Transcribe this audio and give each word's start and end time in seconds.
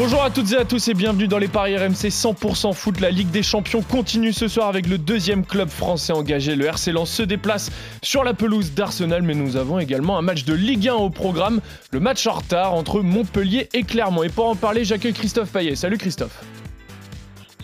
Bonjour 0.00 0.22
à 0.22 0.30
toutes 0.30 0.52
et 0.52 0.56
à 0.56 0.64
tous 0.64 0.86
et 0.86 0.94
bienvenue 0.94 1.26
dans 1.26 1.38
les 1.38 1.48
paris 1.48 1.76
RMC 1.76 2.06
100% 2.06 2.72
foot. 2.72 3.00
La 3.00 3.10
Ligue 3.10 3.32
des 3.32 3.42
Champions 3.42 3.82
continue 3.82 4.32
ce 4.32 4.46
soir 4.46 4.68
avec 4.68 4.86
le 4.86 4.96
deuxième 4.96 5.44
club 5.44 5.68
français 5.68 6.12
engagé. 6.12 6.54
Le 6.54 6.66
RC 6.66 6.92
Lens 6.92 7.10
se 7.10 7.24
déplace 7.24 7.72
sur 8.00 8.22
la 8.22 8.32
pelouse 8.32 8.74
d'Arsenal, 8.74 9.22
mais 9.22 9.34
nous 9.34 9.56
avons 9.56 9.80
également 9.80 10.16
un 10.16 10.22
match 10.22 10.44
de 10.44 10.54
Ligue 10.54 10.88
1 10.88 10.94
au 10.94 11.10
programme, 11.10 11.60
le 11.90 11.98
match 11.98 12.24
en 12.28 12.34
retard 12.34 12.74
entre 12.74 13.00
Montpellier 13.00 13.68
et 13.74 13.82
Clermont. 13.82 14.22
Et 14.22 14.28
pour 14.28 14.48
en 14.48 14.54
parler, 14.54 14.84
j'accueille 14.84 15.14
Christophe 15.14 15.50
Payet. 15.50 15.74
Salut 15.74 15.98
Christophe. 15.98 16.44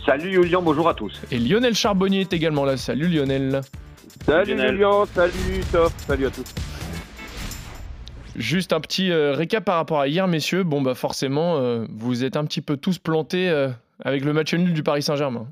Salut 0.04 0.32
Julien, 0.32 0.60
bonjour 0.60 0.88
à 0.88 0.94
tous. 0.94 1.22
Et 1.30 1.38
Lionel 1.38 1.76
Charbonnier 1.76 2.22
est 2.22 2.32
également 2.32 2.64
là. 2.64 2.76
Salut 2.76 3.06
Lionel. 3.06 3.60
Salut 4.26 4.58
Julien, 4.58 5.04
salut 5.14 5.62
Top, 5.70 5.92
salut 6.04 6.26
à 6.26 6.30
tous. 6.30 6.63
Juste 8.36 8.72
un 8.72 8.80
petit 8.80 9.10
euh, 9.10 9.32
récap 9.32 9.64
par 9.64 9.76
rapport 9.76 10.00
à 10.00 10.08
hier, 10.08 10.26
messieurs. 10.26 10.64
Bon, 10.64 10.82
bah 10.82 10.94
forcément, 10.94 11.58
euh, 11.58 11.84
vous 11.90 12.24
êtes 12.24 12.36
un 12.36 12.44
petit 12.44 12.62
peu 12.62 12.76
tous 12.76 12.98
plantés 12.98 13.48
euh, 13.48 13.68
avec 14.00 14.24
le 14.24 14.32
match 14.32 14.52
nul 14.54 14.72
du 14.72 14.82
Paris 14.82 15.02
Saint-Germain. 15.02 15.46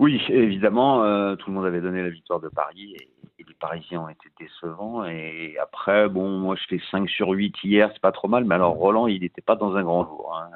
Oui, 0.00 0.20
évidemment, 0.30 1.02
tout 1.36 1.50
le 1.50 1.54
monde 1.54 1.66
avait 1.66 1.82
donné 1.82 2.02
la 2.02 2.08
victoire 2.08 2.40
de 2.40 2.48
Paris 2.48 2.96
et, 2.98 3.08
les 3.46 3.54
Parisiens 3.54 4.00
ont 4.02 4.08
été 4.08 4.28
décevants. 4.38 5.04
Et 5.04 5.56
après, 5.60 6.08
bon, 6.08 6.38
moi 6.38 6.56
je 6.56 6.62
fais 6.68 6.82
5 6.90 7.08
sur 7.08 7.28
8 7.28 7.56
hier, 7.64 7.90
c'est 7.92 8.00
pas 8.00 8.12
trop 8.12 8.28
mal, 8.28 8.44
mais 8.44 8.54
alors 8.54 8.74
Roland, 8.74 9.06
il 9.06 9.20
n'était 9.20 9.42
pas 9.42 9.56
dans 9.56 9.74
un 9.76 9.82
grand 9.82 10.04
jour. 10.04 10.34
Hein. 10.34 10.50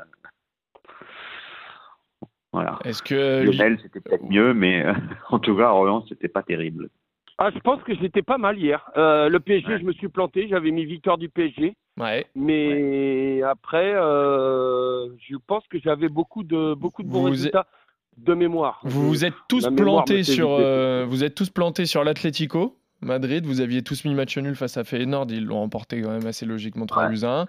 Voilà. 2.52 2.78
Est-ce 2.84 3.02
que. 3.02 3.44
Lionel, 3.44 3.78
c'était 3.82 4.00
peut-être 4.00 4.24
mieux, 4.24 4.54
mais 4.54 4.86
en 5.28 5.38
tout 5.38 5.56
cas, 5.56 5.70
Roland, 5.70 6.04
c'était 6.08 6.28
pas 6.28 6.42
terrible. 6.42 6.88
Ah, 7.38 7.50
je 7.52 7.58
pense 7.60 7.82
que 7.82 7.94
j'étais 7.96 8.22
pas 8.22 8.38
mal 8.38 8.58
hier. 8.58 8.90
Euh, 8.96 9.28
le 9.28 9.40
PSG, 9.40 9.78
je 9.78 9.84
me 9.84 9.92
suis 9.92 10.08
planté. 10.08 10.46
J'avais 10.48 10.70
mis 10.70 10.84
victoire 10.84 11.18
du 11.18 11.28
PSG. 11.28 11.74
Ouais. 11.98 12.26
Mais 12.34 13.42
après, 13.42 13.92
euh, 13.94 15.08
je 15.18 15.36
pense 15.46 15.64
que 15.68 15.78
j'avais 15.80 16.08
beaucoup 16.08 16.44
de 16.44 16.74
beaucoup 16.74 17.02
de 17.02 17.08
bons 17.08 17.24
résultats 17.24 17.66
de 18.16 18.34
mémoire. 18.34 18.80
Vous 18.84 19.08
vous 19.08 19.24
êtes 19.24 19.34
tous 19.48 19.68
plantés 19.68 20.22
sur. 20.22 20.50
Euh, 20.52 21.04
vous 21.08 21.24
êtes 21.24 21.34
tous 21.34 21.50
plantés 21.50 21.86
sur 21.86 22.04
l'Atlético. 22.04 22.76
Madrid, 23.04 23.44
vous 23.46 23.60
aviez 23.60 23.82
tous 23.82 24.04
mis 24.04 24.14
match 24.14 24.36
nul 24.38 24.56
face 24.56 24.76
à 24.76 24.84
Feyenoord, 24.84 25.26
ils 25.30 25.44
l'ont 25.44 25.60
remporté 25.60 26.02
quand 26.02 26.10
même 26.10 26.26
assez 26.26 26.46
logiquement 26.46 26.86
3 26.86 27.08
buts 27.08 27.24
à 27.24 27.42
1. 27.42 27.46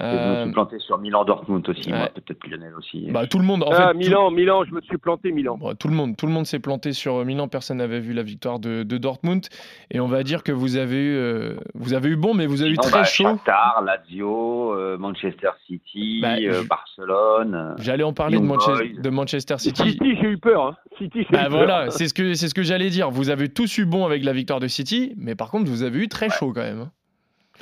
Euh... 0.00 0.34
je 0.34 0.38
me 0.38 0.44
suis 0.44 0.52
planté 0.52 0.78
sur 0.78 0.98
Milan 0.98 1.24
Dortmund 1.24 1.68
aussi, 1.68 1.90
peut-être 1.90 2.46
Lionel 2.46 2.74
aussi. 2.76 3.10
Bah, 3.10 3.26
tout 3.26 3.38
le 3.38 3.44
monde. 3.44 3.64
En 3.64 3.70
ah, 3.72 3.88
fait, 3.88 3.94
Milan, 3.94 4.30
Milan, 4.30 4.64
je 4.64 4.72
me 4.72 4.80
suis 4.82 4.98
planté 4.98 5.32
Milan. 5.32 5.58
tout 5.78 5.88
le 5.88 5.94
monde, 5.94 6.16
tout 6.16 6.26
le 6.26 6.32
monde 6.32 6.46
s'est 6.46 6.60
planté 6.60 6.92
sur 6.92 7.24
Milan. 7.24 7.48
Personne 7.48 7.78
n'avait 7.78 8.00
vu 8.00 8.12
la 8.12 8.22
victoire 8.22 8.60
de, 8.60 8.84
Dortmund. 8.84 9.46
Et 9.90 10.00
on 10.00 10.06
va 10.06 10.22
dire 10.22 10.42
que 10.42 10.52
vous 10.52 10.76
avez 10.76 10.96
eu, 10.96 11.16
euh, 11.16 11.54
vous 11.74 11.94
avez 11.94 12.10
eu 12.10 12.16
bon, 12.16 12.34
mais 12.34 12.46
vous 12.46 12.62
avez 12.62 12.70
eu 12.70 12.76
très 12.76 12.90
bah, 12.90 13.04
chaud. 13.04 13.24
Shakhtar, 13.24 13.82
Lazio, 13.84 14.74
euh, 14.74 14.98
Manchester 14.98 15.50
City, 15.66 16.20
bah, 16.22 16.36
euh, 16.40 16.62
Barcelone. 16.68 17.74
J'allais 17.78 18.04
en 18.04 18.12
parler 18.12 18.38
de, 18.38 19.00
de, 19.00 19.10
Manchester 19.10 19.58
City. 19.58 19.90
City, 19.90 20.16
j'ai 20.20 20.28
eu 20.28 20.38
peur. 20.38 20.66
Hein. 20.66 20.76
City, 20.98 21.26
bah, 21.30 21.48
voilà, 21.48 21.90
c'est 21.90 22.08
ce 22.08 22.14
que 22.14 22.34
c'est 22.34 22.48
ce 22.48 22.54
que 22.54 22.62
j'allais 22.62 22.90
dire. 22.90 23.10
Vous 23.10 23.30
avez 23.30 23.48
tous 23.48 23.78
eu 23.78 23.86
bon 23.86 24.04
avec 24.04 24.22
la 24.22 24.32
victoire 24.32 24.60
de 24.60 24.68
City, 24.68 24.79
mais 25.16 25.34
par 25.34 25.50
contre, 25.50 25.70
vous 25.70 25.82
avez 25.82 25.98
eu 26.00 26.08
très 26.08 26.30
chaud 26.30 26.52
quand 26.54 26.62
même. 26.62 26.80
Hein. 26.80 26.90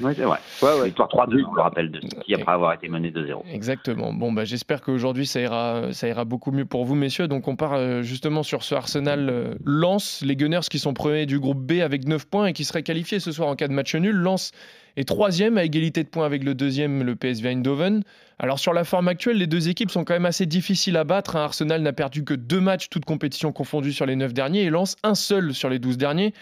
Oui, 0.00 0.12
c'est 0.14 0.22
vrai. 0.22 0.38
Ouais, 0.62 0.84
Victoire 0.86 1.08
3-2, 1.08 1.40
je 1.40 1.56
me 1.56 1.60
rappelle, 1.60 1.90
de 1.90 2.00
City 2.00 2.34
après 2.34 2.52
avoir 2.52 2.72
été 2.72 2.88
mené 2.88 3.10
2-0. 3.10 3.42
Exactement. 3.52 4.12
Bon, 4.12 4.32
bah, 4.32 4.44
j'espère 4.44 4.80
qu'aujourd'hui, 4.80 5.26
ça 5.26 5.40
ira, 5.40 5.92
ça 5.92 6.06
ira 6.06 6.24
beaucoup 6.24 6.52
mieux 6.52 6.66
pour 6.66 6.84
vous, 6.84 6.94
messieurs. 6.94 7.26
Donc, 7.26 7.48
on 7.48 7.56
part 7.56 7.74
euh, 7.74 8.02
justement 8.02 8.44
sur 8.44 8.62
ce 8.62 8.76
Arsenal 8.76 9.28
euh, 9.28 9.54
Lance, 9.64 10.22
les 10.24 10.36
Gunners 10.36 10.68
qui 10.70 10.78
sont 10.78 10.94
premiers 10.94 11.26
du 11.26 11.40
groupe 11.40 11.58
B 11.58 11.80
avec 11.80 12.06
9 12.06 12.26
points 12.26 12.46
et 12.46 12.52
qui 12.52 12.64
seraient 12.64 12.84
qualifiés 12.84 13.18
ce 13.18 13.32
soir 13.32 13.48
en 13.48 13.56
cas 13.56 13.66
de 13.66 13.72
match 13.72 13.94
nul. 13.96 14.14
Lance 14.14 14.52
est 14.96 15.08
troisième 15.08 15.58
à 15.58 15.64
égalité 15.64 16.04
de 16.04 16.08
points 16.08 16.26
avec 16.26 16.44
le 16.44 16.54
deuxième, 16.54 17.02
le 17.02 17.16
PSV 17.16 17.48
Eindhoven. 17.48 18.04
Alors, 18.40 18.60
sur 18.60 18.72
la 18.72 18.84
forme 18.84 19.08
actuelle, 19.08 19.36
les 19.38 19.48
deux 19.48 19.68
équipes 19.68 19.90
sont 19.90 20.04
quand 20.04 20.14
même 20.14 20.26
assez 20.26 20.46
difficiles 20.46 20.96
à 20.96 21.02
battre. 21.02 21.34
Hein. 21.34 21.42
Arsenal 21.42 21.82
n'a 21.82 21.92
perdu 21.92 22.24
que 22.24 22.34
deux 22.34 22.60
matchs, 22.60 22.88
toutes 22.88 23.04
compétitions 23.04 23.50
confondues 23.50 23.92
sur 23.92 24.06
les 24.06 24.14
9 24.14 24.32
derniers, 24.32 24.62
et 24.62 24.70
Lance 24.70 24.96
un 25.02 25.16
seul 25.16 25.52
sur 25.52 25.68
les 25.68 25.80
12 25.80 25.98
derniers. 25.98 26.32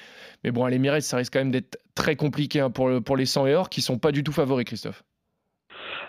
Mais 0.44 0.50
bon, 0.50 0.64
à 0.64 0.70
l'Emirates, 0.70 1.02
ça 1.02 1.16
risque 1.16 1.32
quand 1.32 1.38
même 1.38 1.50
d'être 1.50 1.78
très 1.94 2.14
compliqué 2.14 2.60
hein, 2.60 2.70
pour, 2.70 2.90
pour 3.02 3.16
les 3.16 3.24
100 3.24 3.46
et 3.46 3.54
or 3.54 3.70
qui 3.70 3.80
sont 3.80 3.98
pas 3.98 4.12
du 4.12 4.22
tout 4.22 4.32
favoris, 4.32 4.66
Christophe. 4.66 5.04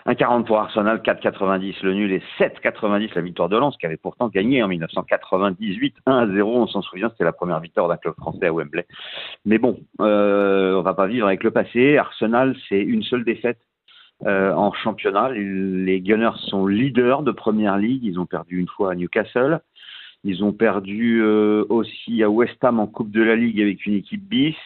1,40 0.06 0.44
pour 0.44 0.58
Arsenal, 0.58 0.98
4,90 0.98 1.76
le 1.82 1.94
nul 1.94 2.12
et 2.12 2.22
7,90 2.38 3.10
la 3.14 3.20
victoire 3.20 3.48
de 3.48 3.56
Lens, 3.56 3.76
qui 3.76 3.86
avait 3.86 3.96
pourtant 3.96 4.28
gagné 4.28 4.62
en 4.62 4.68
1998 4.68 5.96
1-0. 6.06 6.42
On 6.42 6.66
s'en 6.66 6.82
souvient, 6.82 7.10
c'était 7.10 7.24
la 7.24 7.32
première 7.32 7.60
victoire 7.60 7.88
d'un 7.88 7.96
club 7.96 8.14
français 8.14 8.46
à 8.46 8.52
Wembley. 8.52 8.86
Mais 9.44 9.58
bon, 9.58 9.80
euh, 10.00 10.76
on 10.76 10.82
va 10.82 10.94
pas 10.94 11.06
vivre 11.06 11.26
avec 11.26 11.42
le 11.44 11.50
passé. 11.50 11.98
Arsenal, 11.98 12.56
c'est 12.68 12.80
une 12.80 13.02
seule 13.02 13.24
défaite 13.24 13.58
euh, 14.26 14.52
en 14.52 14.72
championnat. 14.72 15.30
Les 15.30 16.00
Gunners 16.00 16.38
sont 16.48 16.66
leaders 16.66 17.22
de 17.22 17.32
première 17.32 17.78
ligue. 17.78 18.04
Ils 18.04 18.18
ont 18.18 18.26
perdu 18.26 18.58
une 18.58 18.68
fois 18.68 18.92
à 18.92 18.94
Newcastle. 18.94 19.60
Ils 20.24 20.42
ont 20.42 20.52
perdu 20.52 21.22
euh, 21.22 21.64
aussi 21.68 22.22
à 22.24 22.30
West 22.30 22.62
Ham 22.64 22.80
en 22.80 22.88
Coupe 22.88 23.10
de 23.10 23.22
la 23.22 23.36
Ligue 23.36 23.60
avec 23.60 23.86
une 23.86 23.94
équipe 23.94 24.22
bis 24.22 24.56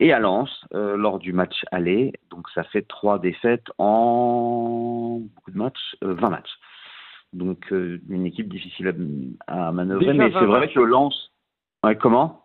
et 0.00 0.12
à 0.12 0.18
Lens 0.18 0.50
euh, 0.74 0.96
lors 0.96 1.18
du 1.18 1.34
match 1.34 1.64
aller. 1.70 2.12
Donc 2.30 2.48
ça 2.54 2.64
fait 2.64 2.82
trois 2.82 3.18
défaites 3.18 3.66
en 3.76 5.20
beaucoup 5.34 5.50
de 5.50 5.58
matchs, 5.58 5.96
20 6.00 6.08
euh, 6.08 6.30
matchs. 6.30 6.50
Donc 7.34 7.70
une 7.70 8.24
équipe 8.24 8.48
difficile 8.48 8.94
à, 9.46 9.70
manœuvrer. 9.72 10.14
mais 10.14 10.32
c'est 10.32 10.46
vrai 10.46 10.72
que 10.72 10.80
Lens. 10.80 11.32
comment? 12.00 12.44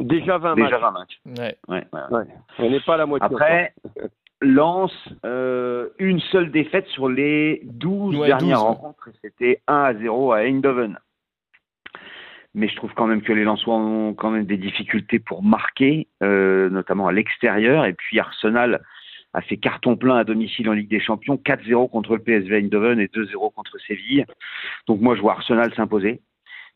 Déjà 0.00 0.38
20 0.38 0.54
Déjà 0.54 0.78
matchs. 0.78 1.20
20 1.26 1.36
matchs. 1.36 1.58
Ouais. 1.68 1.84
Ouais, 2.10 2.24
On 2.58 2.70
n'est 2.70 2.80
pas 2.80 2.94
à 2.94 2.98
la 2.98 3.06
moitié. 3.06 3.26
Après, 3.26 3.74
Lens, 4.40 4.92
une 5.24 6.20
seule 6.30 6.50
défaite 6.50 6.86
sur 6.88 7.08
les 7.08 7.60
12 7.64 8.26
dernières 8.26 8.62
rencontres, 8.62 9.08
c'était 9.22 9.60
1 9.66 9.74
à 9.74 9.94
0 9.94 10.32
à 10.32 10.44
Eindhoven 10.44 10.98
mais 12.58 12.68
je 12.68 12.76
trouve 12.76 12.92
quand 12.94 13.06
même 13.06 13.22
que 13.22 13.32
les 13.32 13.44
Lensois 13.44 13.76
ont 13.76 14.14
quand 14.14 14.30
même 14.30 14.46
des 14.46 14.56
difficultés 14.56 15.18
pour 15.18 15.42
marquer, 15.42 16.08
euh, 16.22 16.68
notamment 16.70 17.06
à 17.06 17.12
l'extérieur. 17.12 17.84
Et 17.84 17.92
puis 17.92 18.18
Arsenal 18.18 18.82
a 19.34 19.40
fait 19.42 19.58
carton 19.58 19.96
plein 19.96 20.16
à 20.16 20.24
domicile 20.24 20.68
en 20.68 20.72
Ligue 20.72 20.88
des 20.88 21.00
Champions, 21.00 21.36
4-0 21.36 21.90
contre 21.90 22.16
le 22.16 22.22
PSV 22.22 22.58
Eindhoven 22.58 22.98
et 22.98 23.06
2-0 23.06 23.52
contre 23.54 23.78
Séville. 23.86 24.24
Donc 24.86 25.00
moi 25.00 25.14
je 25.14 25.20
vois 25.20 25.32
Arsenal 25.32 25.72
s'imposer. 25.74 26.20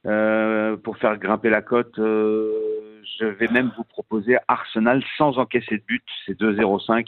Euh, 0.04 0.76
pour 0.76 0.98
faire 0.98 1.16
grimper 1.16 1.48
la 1.48 1.62
cote, 1.62 1.98
euh, 1.98 3.00
je 3.18 3.24
vais 3.24 3.48
même 3.48 3.72
vous 3.76 3.84
proposer 3.84 4.36
Arsenal 4.48 5.02
sans 5.16 5.38
encaisser 5.38 5.76
de 5.78 5.82
but, 5.86 6.04
c'est 6.26 6.38
2-0-5. 6.38 7.06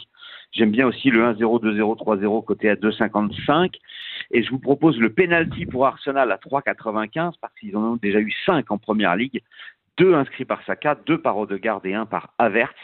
J'aime 0.51 0.71
bien 0.71 0.87
aussi 0.87 1.09
le 1.09 1.21
1-0, 1.21 1.63
2-0, 1.63 1.97
3-0 1.97 2.45
côté 2.45 2.69
à 2.69 2.75
2,55. 2.75 3.75
Et 4.31 4.43
je 4.43 4.49
vous 4.49 4.59
propose 4.59 4.97
le 4.99 5.11
penalty 5.11 5.65
pour 5.65 5.85
Arsenal 5.85 6.31
à 6.31 6.37
3,95 6.37 7.33
parce 7.41 7.53
qu'ils 7.59 7.75
en 7.75 7.83
ont 7.83 7.95
déjà 7.95 8.19
eu 8.19 8.33
5 8.45 8.71
en 8.71 8.77
première 8.77 9.15
ligue. 9.15 9.41
Deux 9.97 10.13
inscrits 10.13 10.45
par 10.45 10.63
Saka, 10.65 10.95
deux 11.05 11.17
par 11.17 11.37
Odegaard 11.37 11.81
et 11.85 11.93
un 11.93 12.05
par 12.05 12.33
Havertz. 12.37 12.75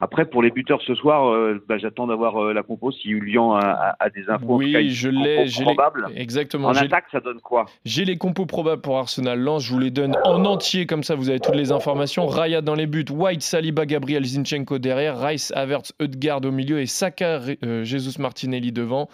Après, 0.00 0.24
pour 0.24 0.42
les 0.42 0.50
buteurs 0.50 0.82
ce 0.82 0.94
soir, 0.96 1.28
euh, 1.28 1.64
bah, 1.68 1.78
j'attends 1.78 2.08
d'avoir 2.08 2.36
euh, 2.36 2.52
la 2.52 2.64
compo. 2.64 2.90
Si 2.90 3.10
Julien 3.10 3.54
a, 3.54 4.10
des 4.10 4.28
infos, 4.28 4.56
oui, 4.56 4.90
je 4.90 5.08
l'ai, 5.08 5.46
probable. 5.62 6.08
Exactement. 6.16 6.68
En 6.68 6.74
attaque, 6.74 7.04
ça 7.12 7.20
donne 7.20 7.40
quoi? 7.40 7.66
J'ai 7.84 8.04
les 8.04 8.18
compos 8.18 8.44
probables 8.44 8.82
pour 8.82 8.98
Arsenal. 8.98 9.38
Lens, 9.38 9.64
je 9.64 9.72
vous 9.72 9.78
les 9.78 9.92
donne 9.92 10.16
en 10.24 10.44
entier, 10.44 10.86
comme 10.86 11.04
ça 11.04 11.14
vous 11.14 11.30
avez 11.30 11.38
toutes 11.38 11.54
les 11.54 11.70
informations. 11.70 12.26
Raya 12.26 12.60
dans 12.60 12.74
les 12.74 12.86
buts, 12.86 13.04
White, 13.08 13.42
Saliba, 13.42 13.86
Gabriel, 13.86 14.24
Zinchenko 14.24 14.78
derrière, 14.78 15.20
Rice, 15.20 15.52
Havertz, 15.54 15.92
Eudgard 16.02 16.44
au 16.44 16.50
milieu 16.50 16.80
et 16.80 16.86
Saka, 16.86 17.40
euh, 17.64 17.84
Jesus 17.84 18.20
Martinelli 18.20 18.72
devant. 18.72 19.08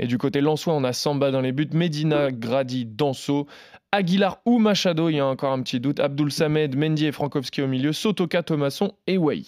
Et 0.00 0.08
du 0.08 0.18
côté 0.18 0.40
lensois, 0.40 0.74
on 0.74 0.82
a 0.82 0.92
Samba 0.92 1.30
dans 1.30 1.42
les 1.42 1.52
buts, 1.52 1.70
Medina, 1.72 2.32
Grady, 2.32 2.86
Danso. 2.86 3.46
Aguilar 3.92 4.40
ou 4.44 4.58
Machado, 4.58 5.08
il 5.08 5.16
y 5.16 5.20
a 5.20 5.26
encore 5.26 5.52
un 5.52 5.62
petit 5.62 5.78
doute. 5.78 6.00
Abdul 6.00 6.32
Samed, 6.32 6.76
Mendy 6.76 7.06
et 7.06 7.12
Frankowski 7.12 7.62
au 7.62 7.68
milieu. 7.68 7.92
Sotoka, 7.92 8.42
Thomasson 8.42 8.92
et 9.06 9.16
Way. 9.16 9.42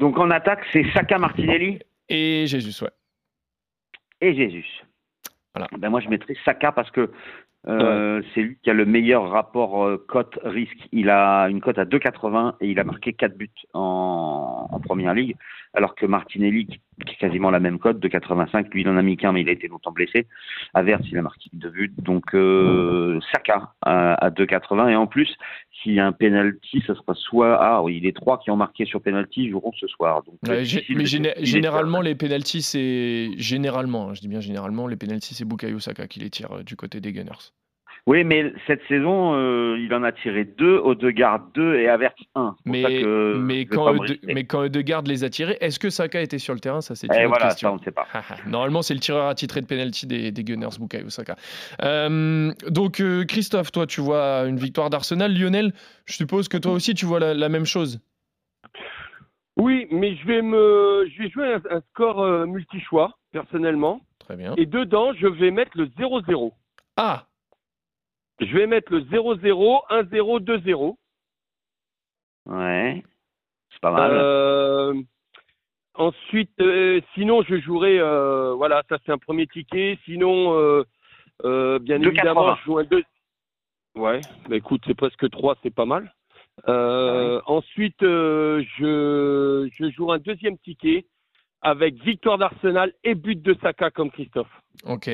Donc 0.00 0.18
en 0.18 0.30
attaque, 0.30 0.64
c'est 0.72 0.84
Saka 0.92 1.18
Martinelli 1.18 1.78
Et 2.08 2.46
Jésus, 2.46 2.82
ouais. 2.82 2.90
Et 4.22 4.34
Jésus. 4.34 4.66
Voilà. 5.54 5.68
Ben 5.78 5.90
moi, 5.90 6.00
je 6.00 6.08
mettrais 6.08 6.34
Saka 6.44 6.72
parce 6.72 6.90
que 6.90 7.10
Euh, 7.68 8.22
c'est 8.32 8.40
lui 8.40 8.56
qui 8.62 8.70
a 8.70 8.72
le 8.72 8.86
meilleur 8.86 9.28
rapport 9.28 9.84
euh, 9.84 10.02
cote-risque. 10.08 10.88
Il 10.92 11.10
a 11.10 11.44
une 11.50 11.60
cote 11.60 11.76
à 11.78 11.84
2,80 11.84 12.54
et 12.62 12.68
il 12.70 12.80
a 12.80 12.84
marqué 12.84 13.12
4 13.12 13.36
buts 13.36 13.50
en, 13.74 14.66
en 14.70 14.80
première 14.80 15.12
ligue, 15.12 15.36
alors 15.74 15.94
que 15.94 16.06
Martinelli, 16.06 16.66
qui 16.66 16.80
est 17.12 17.16
quasiment 17.16 17.50
la 17.50 17.60
même 17.60 17.78
cote, 17.78 18.00
de 18.00 18.08
85, 18.08 18.72
lui 18.74 18.82
il 18.82 18.88
en 18.88 18.96
a 18.96 19.02
mis 19.02 19.16
qu'un, 19.16 19.32
mais 19.32 19.42
il 19.42 19.48
a 19.48 19.52
été 19.52 19.68
longtemps 19.68 19.92
blessé. 19.92 20.26
Averse, 20.74 21.02
il 21.10 21.18
a 21.18 21.22
marqué 21.22 21.48
2 21.52 21.70
buts. 21.70 21.94
Donc 21.98 22.34
euh, 22.34 23.20
Saka 23.32 23.72
à, 23.82 24.14
à 24.14 24.30
2,80 24.30 24.90
et 24.90 24.96
en 24.96 25.06
plus, 25.06 25.36
s'il 25.82 25.94
y 25.94 26.00
a 26.00 26.06
un 26.06 26.12
penalty, 26.12 26.82
ce 26.86 26.94
sera 26.94 27.14
soit 27.14 27.56
ah 27.60 27.82
oui, 27.82 28.00
les 28.00 28.12
trois 28.12 28.38
qui 28.38 28.50
ont 28.50 28.56
marqué 28.56 28.84
sur 28.84 29.00
penalty 29.00 29.48
joueront 29.48 29.72
ce 29.78 29.86
soir. 29.86 30.22
Donc, 30.24 30.36
ouais, 30.48 30.64
mais 30.90 31.06
généralement 31.06 32.00
les 32.00 32.14
penalties 32.14 32.62
c'est 32.62 33.30
généralement, 33.36 34.10
hein, 34.10 34.14
je 34.14 34.20
dis 34.20 34.28
bien 34.28 34.40
généralement 34.40 34.86
les 34.86 34.96
penalties 34.96 35.34
c'est 35.34 35.44
Bukayo 35.44 35.78
Saka 35.78 36.06
qui 36.06 36.20
les 36.20 36.30
tire 36.30 36.64
du 36.64 36.76
côté 36.76 37.00
des 37.00 37.12
Gunners. 37.12 37.52
Oui, 38.06 38.24
mais 38.24 38.52
cette 38.66 38.80
saison, 38.88 39.34
euh, 39.34 39.76
il 39.78 39.92
en 39.94 40.02
a 40.02 40.12
tiré 40.12 40.44
deux, 40.44 40.78
Odegaard 40.78 41.48
2 41.54 41.76
et 41.76 41.88
Avert 41.88 42.14
1. 42.34 42.56
Mais, 42.64 43.02
mais, 43.36 43.66
quand 43.66 43.94
mais 44.24 44.44
quand 44.44 44.60
Odegaard 44.60 45.02
les 45.02 45.24
a 45.24 45.30
tirés, 45.30 45.58
est-ce 45.60 45.78
que 45.78 45.90
Saka 45.90 46.20
était 46.20 46.38
sur 46.38 46.54
le 46.54 46.60
terrain? 46.60 46.80
Ça, 46.80 46.94
c'est 46.94 47.06
une 47.06 47.12
eh 47.14 47.26
voilà, 47.26 47.48
question. 47.48 47.68
Ça, 47.68 47.72
on 47.72 47.76
ne 47.76 47.82
sait 47.82 47.90
pas. 47.90 48.06
Normalement, 48.46 48.82
c'est 48.82 48.94
le 48.94 49.00
tireur 49.00 49.26
attitré 49.26 49.60
de 49.60 49.66
penalty 49.66 50.06
des, 50.06 50.32
des 50.32 50.44
Gunners, 50.44 50.78
Bukayo 50.78 51.10
Saka. 51.10 51.36
Euh, 51.82 52.52
donc, 52.68 53.00
euh, 53.00 53.24
Christophe, 53.24 53.70
toi, 53.70 53.86
tu 53.86 54.00
vois 54.00 54.44
une 54.46 54.56
victoire 54.56 54.90
d'Arsenal. 54.90 55.36
Lionel, 55.36 55.72
je 56.06 56.14
suppose 56.14 56.48
que 56.48 56.56
toi 56.56 56.72
aussi, 56.72 56.94
tu 56.94 57.06
vois 57.06 57.20
la, 57.20 57.48
même 57.48 57.66
chose. 57.66 58.00
Oui, 59.56 59.86
mais 59.90 60.16
je 60.16 60.26
vais, 60.26 60.42
me, 60.42 61.06
je 61.12 61.22
vais 61.22 61.30
jouer 61.30 61.54
un, 61.54 61.76
un 61.76 61.80
score 61.90 62.46
multi-choix, 62.46 63.12
personnellement. 63.32 64.00
Très 64.18 64.36
bien. 64.36 64.54
Et 64.56 64.64
dedans, 64.64 65.12
je 65.12 65.26
vais 65.26 65.50
mettre 65.50 65.72
le 65.74 65.86
0-0. 65.86 66.52
Ah 66.96 67.26
je 68.40 68.56
vais 68.56 68.66
mettre 68.66 68.92
le 68.92 69.00
0-0, 69.02 69.86
1-0, 69.90 70.40
2-0. 70.40 70.96
Ouais, 72.46 73.02
c'est 73.70 73.80
pas 73.80 73.90
mal. 73.90 74.10
Euh, 74.12 74.94
ensuite, 75.94 76.60
euh, 76.60 77.00
sinon, 77.14 77.42
je 77.42 77.60
jouerai. 77.60 77.98
Euh, 78.00 78.54
voilà, 78.54 78.82
ça 78.88 78.98
c'est 79.04 79.12
un 79.12 79.18
premier 79.18 79.46
ticket. 79.46 79.98
Sinon, 80.04 80.84
bien 81.42 82.02
évidemment, 82.02 82.56
je 82.56 82.64
joue 82.64 82.78
un 82.78 82.84
2. 82.84 83.02
Ouais, 83.96 84.20
bah 84.48 84.56
écoute, 84.56 84.82
c'est 84.86 84.94
presque 84.94 85.28
3, 85.30 85.56
c'est 85.62 85.74
pas 85.74 85.84
mal. 85.84 86.12
Ah 86.66 87.40
ensuite, 87.46 88.00
je, 88.00 89.68
je 89.72 89.90
joue 89.90 90.12
un 90.12 90.18
deuxième 90.18 90.58
ticket 90.58 91.06
avec 91.62 92.02
victoire 92.02 92.38
d'Arsenal 92.38 92.92
et 93.04 93.14
but 93.14 93.40
de 93.40 93.54
Saka 93.62 93.90
comme 93.90 94.10
Christophe. 94.10 94.50
Ok. 94.86 95.08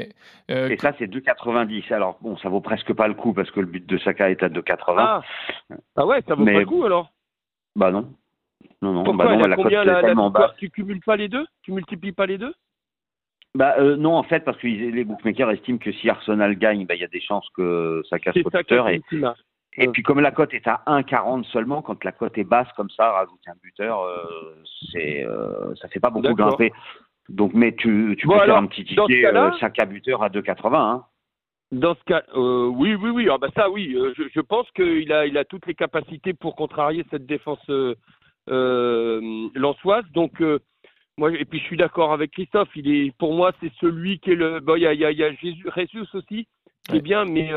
Euh, 0.51 0.69
et 0.69 0.77
ça, 0.79 0.93
c'est 0.99 1.07
2,90. 1.07 1.93
Alors, 1.93 2.19
bon, 2.21 2.37
ça 2.37 2.49
vaut 2.49 2.61
presque 2.61 2.93
pas 2.93 3.09
le 3.09 3.15
coup 3.15 3.33
parce 3.33 3.51
que 3.51 3.61
le 3.61 3.67
but 3.67 3.87
de 3.87 3.99
Saka 3.99 4.31
est 4.31 4.43
à 4.43 4.49
2,80. 4.49 4.95
Ah. 4.99 5.23
ah, 5.97 6.07
ouais, 6.07 6.23
ça 6.27 6.35
vaut 6.35 6.45
pas 6.45 6.53
le 6.53 6.67
coup 6.67 6.85
alors? 6.85 7.11
Bah 7.75 7.91
non. 7.91 8.13
Non, 8.83 8.93
non. 8.93 9.05
Pourquoi 9.05 9.27
bah 9.27 9.37
non, 9.37 9.47
la 9.47 9.57
combien 9.57 9.85
la, 9.85 10.03
la 10.03 10.55
Tu 10.59 10.71
cumules 10.71 11.01
pas 11.01 11.17
les 11.17 11.29
deux? 11.29 11.47
Tu 11.63 11.73
multiplies 11.73 12.13
pas 12.13 12.27
les 12.27 12.39
deux? 12.39 12.55
Bah 13.55 13.75
euh, 13.79 13.97
non, 13.97 14.15
en 14.15 14.23
fait, 14.23 14.45
parce 14.45 14.59
que 14.59 14.67
les 14.67 15.05
bookmakers 15.05 15.51
estiment 15.51 15.79
que 15.79 15.91
si 15.91 16.11
Arsenal 16.11 16.57
gagne, 16.57 16.85
bah, 16.85 16.95
il 16.95 17.01
y 17.01 17.05
a 17.05 17.09
des 17.09 17.21
chances 17.21 17.49
que 17.57 18.03
ça 18.09 18.19
casse 18.19 18.35
le 18.35 18.43
buteur. 18.43 18.89
Et, 18.89 19.01
et 19.79 19.89
puis 19.89 20.03
comme 20.03 20.21
la 20.21 20.31
cote 20.31 20.55
est 20.55 20.67
à 20.67 20.83
1,40 20.87 21.45
seulement, 21.45 21.83
quand 21.83 22.03
la 22.05 22.13
cote 22.13 22.39
est 22.39 22.45
basse 22.45 22.69
comme 22.77 22.91
ça, 22.91 23.13
rajouter 23.13 23.51
un 23.51 23.57
buteur, 23.63 24.03
euh, 24.03 24.63
c'est 24.93 25.25
euh, 25.25 25.75
ça 25.77 25.89
fait 25.89 26.01
pas 26.01 26.11
beaucoup 26.11 26.35
grimper. 26.35 26.73
Donc, 27.29 27.53
mais 27.55 27.75
tu, 27.75 28.17
tu 28.19 28.27
peux 28.27 28.39
faire 28.39 28.57
un 28.57 28.67
petit 28.67 28.85
ticket 28.85 29.27
euh, 29.27 29.53
Saka 29.59 29.85
buteur 29.85 30.23
à 30.23 30.29
2,80. 30.29 30.75
Hein. 30.75 31.05
Dans 31.73 31.95
ce 31.97 32.05
cas, 32.05 32.23
euh, 32.37 32.67
oui, 32.67 32.95
oui, 32.95 33.11
oui. 33.11 33.29
Ah 33.31 33.39
bah 33.39 33.49
ça, 33.57 33.69
oui. 33.69 33.95
Euh, 33.97 34.15
je, 34.17 34.25
je, 34.33 34.41
pense 34.41 34.71
qu'il 34.71 35.13
a, 35.13 35.27
il 35.27 35.37
a 35.37 35.45
toutes 35.45 35.67
les 35.67 35.75
capacités 35.75 36.33
pour 36.33 36.55
contrarier 36.55 37.05
cette 37.11 37.27
défense 37.27 37.59
euh, 37.69 39.49
lançoise. 39.55 40.05
Donc, 40.13 40.41
moi, 41.19 41.33
et 41.33 41.45
puis 41.45 41.59
je 41.59 41.65
suis 41.65 41.77
d'accord 41.77 42.13
avec 42.13 42.31
Christophe. 42.31 42.69
Il 42.77 42.89
est, 42.89 43.17
pour 43.19 43.35
moi, 43.35 43.53
c'est 43.61 43.73
celui 43.81 44.21
qui 44.21 44.31
est 44.31 44.37
le. 44.37 44.61
Bon, 44.61 44.77
il 44.77 44.83
y 44.83 44.87
a, 44.87 44.95
il 44.95 45.01
y 45.01 45.05
a, 45.05 45.11
y 45.11 45.25
a 45.25 45.33
Jésus, 45.35 45.67
aussi, 46.15 46.47
qui 46.89 46.97
est 46.97 47.01
bien, 47.01 47.25
mais 47.25 47.51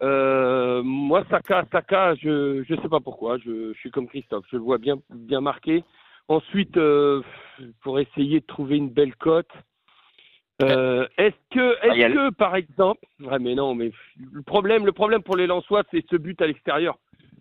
moi, 0.00 1.24
Saka, 1.30 1.64
Saka, 1.70 2.14
je, 2.14 2.64
je 2.68 2.74
sais 2.76 2.88
pas 2.88 3.00
pourquoi. 3.00 3.38
Je, 3.38 3.72
je 3.72 3.78
suis 3.78 3.90
comme 3.90 4.08
Christophe. 4.08 4.46
Je 4.50 4.56
le 4.56 4.62
vois 4.62 4.78
bien, 4.78 4.96
bien 5.10 5.40
marqué. 5.40 5.84
Ensuite, 6.28 6.76
euh, 6.76 7.22
pour 7.82 7.98
essayer 7.98 8.40
de 8.40 8.46
trouver 8.46 8.76
une 8.76 8.90
belle 8.90 9.14
cote, 9.16 9.50
euh, 10.62 11.06
est-ce 11.18 11.34
que, 11.50 11.76
ah, 11.82 11.96
est-ce 11.96 12.14
que, 12.14 12.30
par 12.30 12.54
exemple, 12.54 13.04
ah, 13.28 13.38
mais 13.38 13.54
non, 13.54 13.74
mais 13.74 13.90
le 14.32 14.42
problème, 14.42 14.86
le 14.86 14.92
problème 14.92 15.22
pour 15.22 15.36
les 15.36 15.46
Lensois, 15.46 15.82
c'est 15.90 16.04
ce 16.08 16.16
but 16.16 16.40
à 16.40 16.46
l'extérieur. 16.46 16.96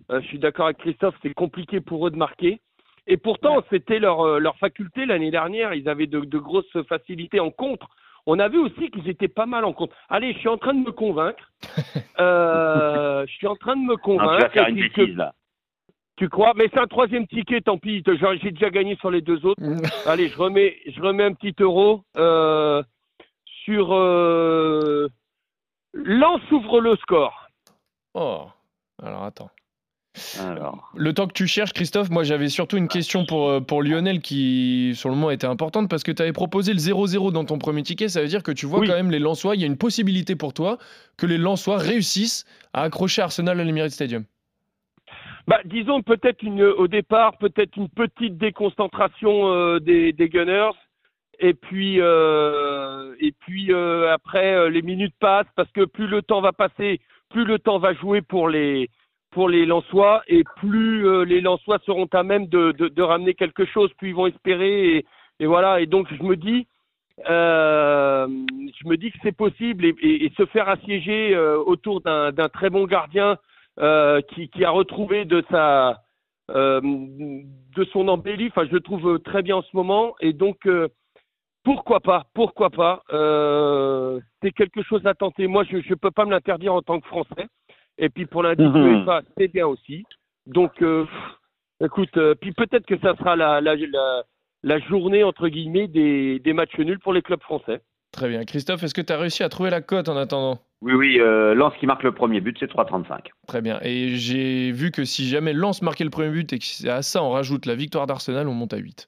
Euh, 0.10 0.20
je 0.22 0.28
suis 0.28 0.40
d'accord 0.40 0.66
avec 0.66 0.78
Christophe, 0.80 1.16
c'est 1.22 1.34
compliqué 1.34 1.80
pour 1.80 2.08
eux 2.08 2.12
de 2.12 2.16
marquer. 2.16 2.60
Et 3.08 3.18
pourtant, 3.18 3.64
c'était 3.70 4.00
leur, 4.00 4.40
leur 4.40 4.58
faculté 4.58 5.06
l'année 5.06 5.32
dernière. 5.32 5.74
Ils 5.74 5.90
avaient 5.90 6.08
de, 6.08 6.20
de, 6.20 6.38
grosses 6.38 6.82
facilités 6.88 7.40
en 7.40 7.50
contre. 7.50 7.90
On 8.26 8.40
a 8.40 8.48
vu 8.48 8.60
aussi 8.60 8.90
qu'ils 8.92 9.10
étaient 9.10 9.28
pas 9.28 9.46
mal 9.46 9.66
en 9.66 9.74
contre. 9.74 9.96
Allez, 10.10 10.34
je 10.34 10.40
suis 10.40 10.50
en 10.50 10.58
train 10.58 10.74
de 10.74 10.86
me 10.86 10.92
convaincre. 10.92 11.52
je 12.18 13.32
suis 13.34 13.48
en 13.48 13.56
train 13.56 13.76
de 13.76 13.86
me 13.86 13.98
convaincre. 13.98 14.36
tu 14.36 14.42
vas 14.42 14.50
faire 14.50 14.68
une 14.68 14.80
bêtise, 14.80 15.16
là. 15.16 15.34
Tu 16.22 16.30
crois 16.30 16.54
Mais 16.56 16.70
c'est 16.72 16.80
un 16.80 16.86
troisième 16.86 17.26
ticket, 17.26 17.62
tant 17.62 17.80
pis. 17.80 18.04
J'ai 18.06 18.52
déjà 18.52 18.70
gagné 18.70 18.96
sur 18.98 19.10
les 19.10 19.22
deux 19.22 19.44
autres. 19.44 19.60
Allez, 20.06 20.28
je 20.30 20.38
remets, 20.38 20.78
je 20.86 21.02
remets 21.02 21.24
un 21.24 21.34
petit 21.34 21.56
euro 21.60 22.04
euh, 22.16 22.84
sur 23.64 23.94
euh, 23.96 25.08
Lance 25.94 26.52
ouvre 26.52 26.80
le 26.80 26.96
score. 26.98 27.48
Oh, 28.14 28.46
alors 29.02 29.24
attends. 29.24 29.50
Alors. 30.40 30.92
Le 30.96 31.14
temps 31.14 31.28
que 31.28 31.34
tu 31.34 31.48
cherches, 31.48 31.72
Christophe, 31.72 32.10
moi 32.10 32.24
j'avais 32.24 32.50
surtout 32.50 32.78
une 32.78 32.90
question 32.90 33.26
pour, 33.26 33.50
euh, 33.50 33.62
pour 33.62 33.82
Lionel 33.82 34.20
qui, 34.20 34.92
sur 34.94 35.10
le 35.10 35.16
moment, 35.16 35.32
était 35.32 35.48
importante 35.48 35.90
parce 35.90 36.04
que 36.04 36.12
tu 36.12 36.22
avais 36.22 36.34
proposé 36.34 36.74
le 36.74 36.80
0-0 36.80 37.32
dans 37.32 37.46
ton 37.46 37.58
premier 37.58 37.82
ticket. 37.84 38.10
Ça 38.10 38.22
veut 38.22 38.28
dire 38.28 38.44
que 38.44 38.52
tu 38.52 38.66
vois 38.66 38.86
quand 38.86 38.94
même 38.94 39.12
les 39.12 39.20
Lensois. 39.20 39.56
Il 39.56 39.62
y 39.62 39.64
a 39.64 39.68
une 39.68 39.78
possibilité 39.78 40.36
pour 40.36 40.54
toi 40.54 40.78
que 41.18 41.26
les 41.26 41.38
Lensois 41.38 41.78
réussissent 41.78 42.46
à 42.74 42.84
accrocher 42.84 43.22
Arsenal 43.22 43.60
à 43.60 43.64
l'Emirates 43.64 43.92
Stadium. 43.92 44.26
Bah, 45.48 45.60
disons 45.66 46.02
peut-être 46.02 46.44
une, 46.44 46.64
au 46.64 46.88
départ, 46.88 47.38
peut-être 47.38 47.76
une 47.78 47.90
petite 47.90 48.38
déconcentration 48.38 49.52
euh, 49.54 49.80
des, 49.80 50.14
des, 50.14 50.30
Gunners. 50.30 50.72
Et 51.40 51.54
puis, 51.54 52.00
euh, 52.00 53.16
et 53.20 53.32
puis 53.32 53.74
euh, 53.74 54.14
après, 54.14 54.70
les 54.70 54.82
minutes 54.82 55.16
passent 55.20 55.52
parce 55.56 55.72
que 55.72 55.86
plus 55.86 56.08
le 56.08 56.22
temps 56.22 56.42
va 56.42 56.52
passer, 56.52 57.00
plus 57.30 57.46
le 57.46 57.58
temps 57.58 57.80
va 57.80 57.94
jouer 57.94 58.22
pour 58.22 58.48
les, 58.48 58.90
pour 59.32 59.50
les 59.50 59.66
Lensois 59.66 60.22
et 60.28 60.44
plus 60.58 61.26
les 61.26 61.42
Lensois 61.42 61.80
seront 61.86 62.08
à 62.14 62.24
même 62.24 62.48
de, 62.48 63.02
ramener 63.02 63.34
quelque 63.34 63.66
chose, 63.66 63.92
plus 63.98 64.10
ils 64.10 64.16
vont 64.16 64.28
espérer. 64.28 65.06
Et, 65.40 65.46
voilà. 65.46 65.82
Et 65.82 65.86
donc, 65.86 66.08
je 66.14 66.24
me 66.24 66.36
dis, 66.36 66.68
je 67.26 68.88
me 68.88 68.96
dis 68.96 69.12
que 69.12 69.18
c'est 69.24 69.36
possible 69.36 69.86
et, 69.86 70.32
se 70.38 70.46
faire 70.48 70.70
assiéger 70.70 71.38
autour 71.38 72.02
d'un 72.02 72.50
très 72.50 72.70
bon 72.70 72.86
gardien 72.86 73.38
euh, 73.80 74.22
qui, 74.22 74.50
qui, 74.50 74.66
a 74.66 74.70
retrouvé 74.70 75.24
de 75.24 75.44
sa 75.50 76.02
euh, 76.50 76.82
de 76.82 77.86
son 77.86 78.10
embellie. 78.10 78.48
Enfin, 78.50 78.68
je 78.68 78.74
le 78.74 78.82
trouve 78.82 79.20
très 79.20 79.42
bien 79.42 79.56
en 79.56 79.62
ce 79.62 79.74
moment. 79.74 80.14
Et 80.20 80.34
donc, 80.34 80.68
euh, 80.68 80.90
pourquoi 81.64 82.02
pas 82.02 82.26
Pourquoi 82.34 82.70
pas 82.70 83.02
C'est 84.42 84.52
quelque 84.52 84.84
chose 84.84 85.06
à 85.06 85.14
tenter. 85.14 85.48
Moi, 85.48 85.64
je 85.64 85.78
ne 85.78 85.96
peux 85.96 86.12
pas 86.12 86.26
me 86.26 86.32
l'interdire 86.32 86.74
en 86.74 86.82
tant 86.82 87.00
que 87.00 87.08
Français. 87.08 87.48
Et 87.98 88.10
puis 88.10 88.26
pour 88.26 88.44
l'indice 88.44 88.66
mmh. 88.66 89.06
c'est 89.38 89.48
bien 89.48 89.68
aussi. 89.68 90.04
Donc, 90.48 90.84
écoute, 91.84 92.18
puis 92.42 92.52
peut-être 92.52 92.86
que 92.86 92.98
ça 93.00 93.16
sera 93.16 93.36
la, 93.36 93.62
la, 93.62 93.76
la, 93.76 94.24
la, 94.64 94.80
journée 94.80 95.24
entre 95.24 95.48
guillemets 95.50 95.88
des, 95.88 96.40
des 96.40 96.54
matchs 96.54 96.78
nuls 96.80 97.00
pour 97.00 97.14
les 97.14 97.22
clubs 97.22 97.42
français. 97.42 97.82
Très 98.12 98.28
bien. 98.28 98.44
Christophe, 98.44 98.84
est-ce 98.84 98.94
que 98.94 99.02
tu 99.02 99.14
as 99.14 99.18
réussi 99.18 99.44
à 99.44 99.50
trouver 99.50 99.70
la 99.70 99.82
cote 99.82 100.10
en 100.10 100.18
attendant? 100.18 100.60
Oui, 100.82 100.94
oui, 100.94 101.20
euh, 101.20 101.54
Lance 101.54 101.74
qui 101.80 101.86
marque 101.86 102.04
le 102.04 102.12
premier 102.12 102.42
but, 102.42 102.58
c'est 102.60 102.70
3,35. 102.70 103.28
Très 103.48 103.62
bien. 103.62 103.80
Et 103.84 104.16
j'ai 104.16 104.72
vu 104.72 104.92
que 104.92 105.06
si 105.06 105.28
jamais 105.28 105.54
Lance 105.54 105.82
marquait 105.82 106.04
le 106.04 106.10
premier 106.10 106.32
but 106.32 106.52
et 106.54 106.60
qu'à 106.60 107.02
ça 107.04 107.24
on 107.24 107.30
rajoute 107.30 107.66
la 107.66 107.76
victoire 107.76 108.08
d'Arsenal, 108.08 108.48
on 108.48 108.54
monte 108.54 108.74
à 108.74 108.78
8. 108.78 109.08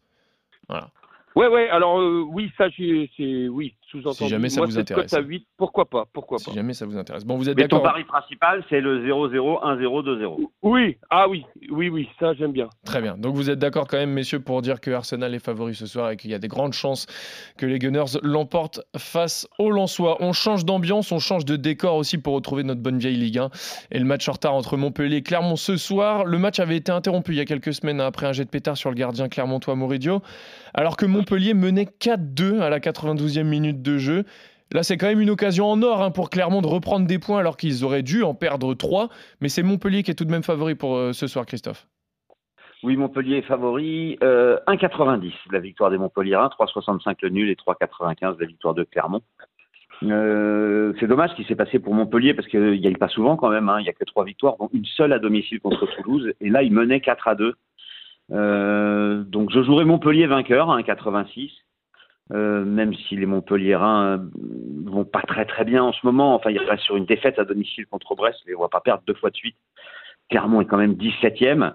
Voilà. 0.69 0.89
Ouais, 1.35 1.47
ouais, 1.47 1.67
alors 1.69 1.99
euh, 1.99 2.23
oui, 2.27 2.51
ça, 2.57 2.67
c'est. 2.77 3.47
Oui, 3.47 3.75
sous-entendu. 3.93 4.17
Si 4.17 4.29
jamais 4.29 4.49
ça 4.49 4.61
vous 4.61 4.77
intéresse. 4.77 5.13
à 5.13 5.21
8, 5.21 5.45
pourquoi 5.57 5.85
pas, 5.85 6.05
pourquoi 6.11 6.39
si 6.39 6.51
jamais 6.53 6.73
ça 6.73 6.85
vous 6.85 6.97
intéresse. 6.97 7.25
Bon, 7.25 7.37
vous 7.37 7.49
êtes 7.49 7.57
Mais 7.57 7.67
ton 7.67 7.79
pari 7.79 8.03
principal, 8.03 8.63
c'est 8.69 8.81
le 8.81 9.07
0-0, 9.07 9.63
1-0, 9.63 10.03
2-0. 10.03 10.49
Oui, 10.63 10.97
ah 11.09 11.29
oui, 11.29 11.45
oui, 11.69 11.89
oui, 11.89 12.09
ça, 12.19 12.33
j'aime 12.33 12.51
bien. 12.51 12.69
Très 12.85 13.01
bien. 13.01 13.17
Donc 13.17 13.35
vous 13.35 13.49
êtes 13.49 13.59
d'accord 13.59 13.87
quand 13.87 13.97
même, 13.97 14.11
messieurs, 14.11 14.39
pour 14.39 14.61
dire 14.61 14.81
que 14.81 14.91
Arsenal 14.91 15.33
est 15.35 15.43
favori 15.43 15.75
ce 15.75 15.85
soir 15.85 16.09
et 16.11 16.17
qu'il 16.17 16.31
y 16.31 16.33
a 16.33 16.39
des 16.39 16.47
grandes 16.47 16.73
chances 16.73 17.05
que 17.57 17.65
les 17.65 17.79
Gunners 17.79 18.17
l'emportent 18.23 18.81
face 18.97 19.47
aux 19.59 19.69
Lensois. 19.69 20.17
On 20.21 20.33
change 20.33 20.65
d'ambiance, 20.65 21.11
on 21.11 21.19
change 21.19 21.45
de 21.45 21.55
décor 21.55 21.95
aussi 21.95 22.17
pour 22.17 22.33
retrouver 22.33 22.63
notre 22.63 22.81
bonne 22.81 22.97
vieille 22.97 23.17
Ligue 23.17 23.37
1 23.37 23.49
et 23.91 23.99
le 23.99 24.05
match 24.05 24.27
en 24.27 24.33
retard 24.33 24.55
entre 24.55 24.77
Montpellier 24.77 25.17
et 25.17 25.21
Clermont 25.21 25.55
ce 25.55 25.77
soir. 25.77 26.25
Le 26.25 26.39
match 26.39 26.59
avait 26.59 26.77
été 26.77 26.91
interrompu 26.91 27.33
il 27.33 27.37
y 27.37 27.41
a 27.41 27.45
quelques 27.45 27.73
semaines 27.73 28.01
après 28.01 28.25
un 28.25 28.33
jet 28.33 28.45
de 28.45 28.49
pétard 28.49 28.77
sur 28.77 28.89
le 28.89 28.95
gardien 28.95 29.29
clermontois 29.29 29.75
Moridio, 29.75 30.21
alors 30.73 30.97
que 30.97 31.05
Montpellier 31.05 31.53
menait 31.53 31.87
4-2 31.99 32.61
à 32.61 32.69
la 32.69 32.79
92e 32.79 33.43
minute 33.43 33.82
de 33.83 33.97
jeu. 33.97 34.23
Là, 34.71 34.81
c'est 34.81 34.97
quand 34.97 35.07
même 35.07 35.21
une 35.21 35.29
occasion 35.29 35.67
en 35.67 35.81
or 35.83 36.01
hein, 36.01 36.09
pour 36.09 36.29
Clermont 36.29 36.61
de 36.61 36.67
reprendre 36.67 37.05
des 37.05 37.19
points 37.19 37.39
alors 37.39 37.57
qu'ils 37.57 37.85
auraient 37.85 38.01
dû 38.01 38.23
en 38.23 38.33
perdre 38.33 38.73
3. 38.73 39.09
Mais 39.39 39.49
c'est 39.49 39.61
Montpellier 39.61 40.01
qui 40.01 40.11
est 40.11 40.15
tout 40.15 40.25
de 40.25 40.31
même 40.31 40.43
favori 40.43 40.73
pour 40.73 40.95
euh, 40.95 41.13
ce 41.13 41.27
soir, 41.27 41.45
Christophe. 41.45 41.87
Oui, 42.81 42.97
Montpellier 42.97 43.37
est 43.37 43.43
favori. 43.43 44.17
1,90 44.21 45.31
la 45.51 45.59
victoire 45.59 45.91
des 45.91 45.97
Montpelliérains, 45.97 46.49
3,65 46.59 47.15
le 47.21 47.29
nul 47.29 47.49
et 47.49 47.55
3,95 47.55 48.39
la 48.39 48.45
victoire 48.45 48.73
de 48.73 48.83
Clermont. 48.83 49.21
Euh, 50.03 50.93
c'est 50.99 51.07
dommage 51.07 51.31
ce 51.31 51.35
qui 51.35 51.43
s'est 51.45 51.55
passé 51.55 51.79
pour 51.79 51.93
Montpellier 51.93 52.33
parce 52.33 52.47
qu'il 52.47 52.81
n'y 52.81 52.87
a 52.87 52.91
pas 52.97 53.07
souvent 53.07 53.37
quand 53.37 53.49
même. 53.49 53.69
Hein. 53.69 53.79
Il 53.79 53.83
n'y 53.83 53.89
a 53.89 53.93
que 53.93 54.03
trois 54.03 54.25
victoires, 54.25 54.57
dont 54.59 54.69
une 54.73 54.85
seule 54.85 55.13
à 55.13 55.19
domicile 55.19 55.59
contre 55.59 55.85
Toulouse. 55.95 56.33
Et 56.41 56.49
là, 56.49 56.63
il 56.63 56.73
menait 56.73 56.99
4 56.99 57.27
à 57.27 57.35
2. 57.35 57.53
Euh, 58.31 59.23
donc 59.23 59.51
je 59.51 59.61
jouerai 59.63 59.85
Montpellier 59.85 60.27
vainqueur, 60.27 60.69
hein, 60.71 60.81
86. 60.83 61.51
Euh, 62.31 62.63
même 62.63 62.93
si 62.93 63.17
les 63.17 63.25
Montpelliérains 63.25 64.25
vont 64.85 65.03
pas 65.03 65.21
très 65.21 65.45
très 65.45 65.65
bien 65.65 65.83
en 65.83 65.91
ce 65.91 66.05
moment. 66.05 66.35
Enfin, 66.35 66.51
ils 66.51 66.59
restent 66.59 66.83
sur 66.83 66.95
une 66.95 67.05
défaite 67.05 67.37
à 67.37 67.45
domicile 67.45 67.85
contre 67.87 68.15
Brest. 68.15 68.39
Ils 68.47 68.51
ne 68.51 68.57
vont 68.57 68.69
pas 68.69 68.79
perdre 68.79 69.03
deux 69.05 69.13
fois 69.13 69.29
de 69.29 69.35
suite. 69.35 69.57
Clermont 70.29 70.61
est 70.61 70.65
quand 70.65 70.77
même 70.77 70.93
17e. 70.93 71.73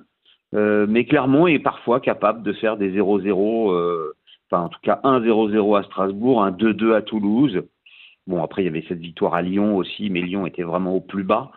mais 0.52 1.04
Clermont 1.04 1.46
est 1.46 1.58
parfois 1.58 2.00
capable 2.00 2.42
de 2.42 2.52
faire 2.54 2.76
des 2.76 2.90
0-0. 2.98 4.12
enfin, 4.50 4.64
en 4.64 4.68
tout 4.68 4.80
cas, 4.82 5.00
1-0-0 5.04 5.78
à 5.78 5.82
Strasbourg, 5.82 6.42
un 6.42 6.50
2-2 6.50 6.94
à 6.94 7.02
Toulouse. 7.02 7.62
Bon, 8.28 8.42
après, 8.42 8.62
il 8.62 8.66
y 8.66 8.68
avait 8.68 8.84
cette 8.86 9.00
victoire 9.00 9.34
à 9.34 9.42
Lyon 9.42 9.76
aussi, 9.76 10.10
mais 10.10 10.20
Lyon 10.20 10.46
était 10.46 10.62
vraiment 10.62 10.94
au 10.94 11.00
plus 11.00 11.24
bas. 11.24 11.50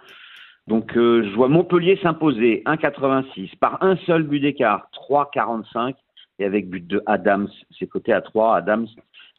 Donc, 0.67 0.95
euh, 0.95 1.24
je 1.29 1.36
vois 1.36 1.50
Montpellier 1.50 2.00
s'imposer 2.01 2.63
1,86 2.65 3.57
par 3.57 3.83
un 3.83 3.98
seul 4.05 4.24
but 4.24 4.39
d'écart, 4.39 4.88
3,45. 4.93 5.95
Et 6.41 6.45
avec 6.45 6.69
but 6.69 6.86
de 6.88 7.03
Adams, 7.05 7.50
c'est 7.77 7.86
coté 7.86 8.13
à 8.13 8.21
3. 8.21 8.55
Adams, 8.55 8.88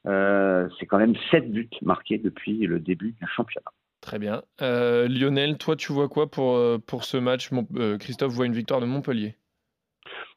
euh, 0.07 0.69
c'est 0.79 0.87
quand 0.87 0.99
même 0.99 1.17
7 1.33 1.51
buts 1.51 1.69
marqués 1.83 2.19
depuis 2.19 2.59
le 2.59 2.79
début 2.79 3.11
du 3.21 3.27
championnat. 3.35 3.73
Très 4.01 4.21
bien. 4.21 4.43
Euh, 4.61 5.09
Lionel, 5.09 5.59
toi, 5.59 5.75
tu 5.75 5.93
vois 5.93 6.09
quoi 6.09 6.31
pour, 6.31 6.61
pour 6.87 7.03
ce 7.03 7.17
match 7.17 7.51
Christophe 7.99 8.33
voit 8.33 8.47
une 8.47 8.53
victoire 8.53 8.81
de 8.81 8.87
Montpellier. 8.87 9.35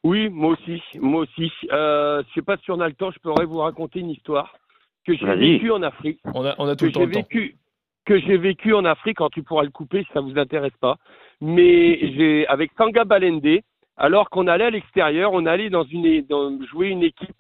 Oui, 0.04 0.30
moi 0.30 0.54
aussi. 0.54 0.82
Moi 1.00 1.22
aussi. 1.22 1.52
je 1.70 2.18
ne 2.18 2.24
sais 2.34 2.42
pas 2.42 2.58
si 2.58 2.72
on 2.72 2.80
a 2.80 2.88
le 2.88 2.96
temps, 2.96 3.12
je 3.12 3.20
pourrais 3.20 3.46
vous 3.46 3.60
raconter 3.60 4.00
une 4.00 4.10
histoire 4.10 4.58
que 5.06 5.16
j'ai 5.16 5.36
vécu 5.36 5.72
en 5.72 5.84
Afrique. 5.84 6.20
On 6.34 6.44
a, 6.46 6.56
on 6.58 6.68
a 6.68 6.76
tout 6.76 6.86
le 6.86 6.92
temps. 6.92 7.06
Vécu, 7.06 7.58
que 8.06 8.20
j'ai 8.20 8.38
vécu 8.38 8.74
en 8.74 8.86
Afrique, 8.86 9.18
quand 9.18 9.30
tu 9.30 9.44
pourras 9.44 9.64
le 9.64 9.72
couper 9.72 10.04
si 10.04 10.10
ça 10.14 10.22
vous 10.22 10.38
intéresse 10.38 10.76
pas. 10.80 10.98
Mais 11.42 12.00
j'ai 12.16 12.48
avec 12.48 12.72
Sanga 12.78 13.04
Balende, 13.04 13.62
alors 13.98 14.30
qu'on 14.30 14.48
allait 14.48 14.66
à 14.66 14.70
l'extérieur, 14.70 15.32
on 15.34 15.46
allait 15.46 15.70
dans 15.70 15.84
une 15.84 16.22
dans, 16.28 16.62
jouer 16.66 16.90
une 16.90 17.04
équipe. 17.04 17.36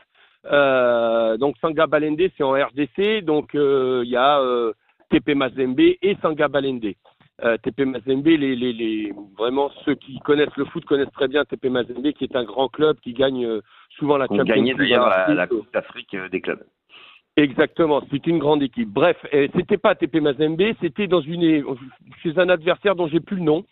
Euh, 0.46 1.38
donc 1.38 1.58
Sanga 1.60 1.88
Balende, 1.88 2.22
c'est 2.38 2.44
en 2.44 2.52
RDC, 2.52 3.24
donc 3.24 3.56
euh, 3.56 4.04
il 4.06 4.12
y 4.12 4.16
a 4.16 4.40
euh, 4.40 4.74
TP 5.10 5.36
Mazembe 5.36 5.80
et 5.80 6.18
Sanga 6.22 6.48
Balende. 6.48 6.94
Euh, 7.44 7.58
TP 7.58 7.82
Mazembe, 7.82 8.28
les, 8.28 8.56
les, 8.56 8.72
les, 8.72 9.14
vraiment 9.38 9.70
ceux 9.84 9.96
qui 9.96 10.20
connaissent 10.20 10.56
le 10.56 10.66
foot 10.66 10.86
connaissent 10.86 11.12
très 11.14 11.28
bien 11.28 11.44
TP 11.44 11.66
Mazembe, 11.66 12.12
qui 12.14 12.24
est 12.24 12.36
un 12.36 12.44
grand 12.46 12.70
club 12.70 12.98
qui 13.02 13.14
gagne 13.14 13.46
euh, 13.46 13.62
souvent 13.98 14.18
la 14.18 14.28
Champions 14.28 14.56
League. 14.56 14.78
d'ailleurs 14.78 15.10
la, 15.10 15.34
la 15.34 15.48
Coupe 15.48 15.74
d'Afrique 15.74 16.16
des 16.32 16.42
clubs. 16.42 16.64
Exactement, 17.38 18.02
c'est 18.10 18.26
une 18.28 18.40
grande 18.40 18.64
équipe. 18.64 18.88
Bref, 18.88 19.18
c'était 19.54 19.78
pas 19.78 19.96
TP 19.96 20.22
Mazembe, 20.22 20.62
c'était 20.80 21.08
dans 21.08 21.20
une 21.20 21.66
chez 22.24 22.38
un 22.38 22.48
adversaire 22.48 22.96
dont 22.96 23.08
j'ai 23.08 23.20
plus 23.20 23.36
le 23.38 23.44
nom, 23.44 23.66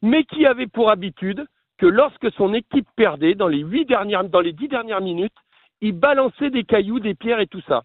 mais 0.00 0.24
qui 0.24 0.46
avait 0.46 0.68
pour 0.68 0.90
habitude 0.90 1.44
que 1.80 1.86
lorsque 1.86 2.30
son 2.32 2.52
équipe 2.52 2.86
perdait 2.94 3.34
dans 3.34 3.48
les 3.48 3.64
dix 3.64 3.86
dernières 3.86 5.00
minutes, 5.00 5.32
il 5.80 5.92
balançait 5.92 6.50
des 6.50 6.64
cailloux, 6.64 7.00
des 7.00 7.14
pierres 7.14 7.40
et 7.40 7.46
tout 7.46 7.62
ça. 7.66 7.84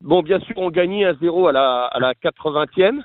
Bon, 0.00 0.22
bien 0.22 0.40
sûr, 0.40 0.58
on 0.58 0.70
gagnait 0.70 1.04
un 1.04 1.14
0 1.14 1.46
à 1.46 1.52
la, 1.52 1.84
à 1.84 2.00
la 2.00 2.14
80e. 2.14 3.00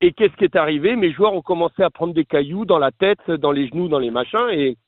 Et 0.00 0.12
qu'est-ce 0.14 0.34
qui 0.36 0.44
est 0.44 0.56
arrivé? 0.56 0.96
Mes 0.96 1.12
joueurs 1.12 1.34
ont 1.34 1.42
commencé 1.42 1.82
à 1.82 1.90
prendre 1.90 2.14
des 2.14 2.24
cailloux 2.24 2.64
dans 2.64 2.78
la 2.78 2.90
tête, 2.90 3.30
dans 3.30 3.52
les 3.52 3.68
genoux, 3.68 3.88
dans 3.88 3.98
les 3.98 4.10
machins, 4.10 4.48
et 4.50 4.78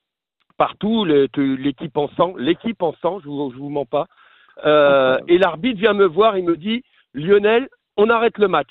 partout, 0.57 1.05
l'équipe 1.05 1.97
en 1.99 2.09
sang, 2.17 2.35
l'équipe 2.39 2.83
en 2.83 2.95
sang, 3.03 3.21
je 3.21 3.27
vous, 3.27 3.51
vous 3.51 3.69
mens 3.69 3.85
pas, 3.85 4.07
euh, 4.65 5.19
et 5.29 5.37
l'arbitre 5.37 5.79
vient 5.81 5.93
me 5.93 6.07
voir, 6.07 6.39
il 6.39 6.45
me 6.45 6.57
dit 6.57 6.83
Lionel, 7.13 7.69
on 7.99 8.09
arrête 8.09 8.39
le 8.39 8.49
match. 8.49 8.71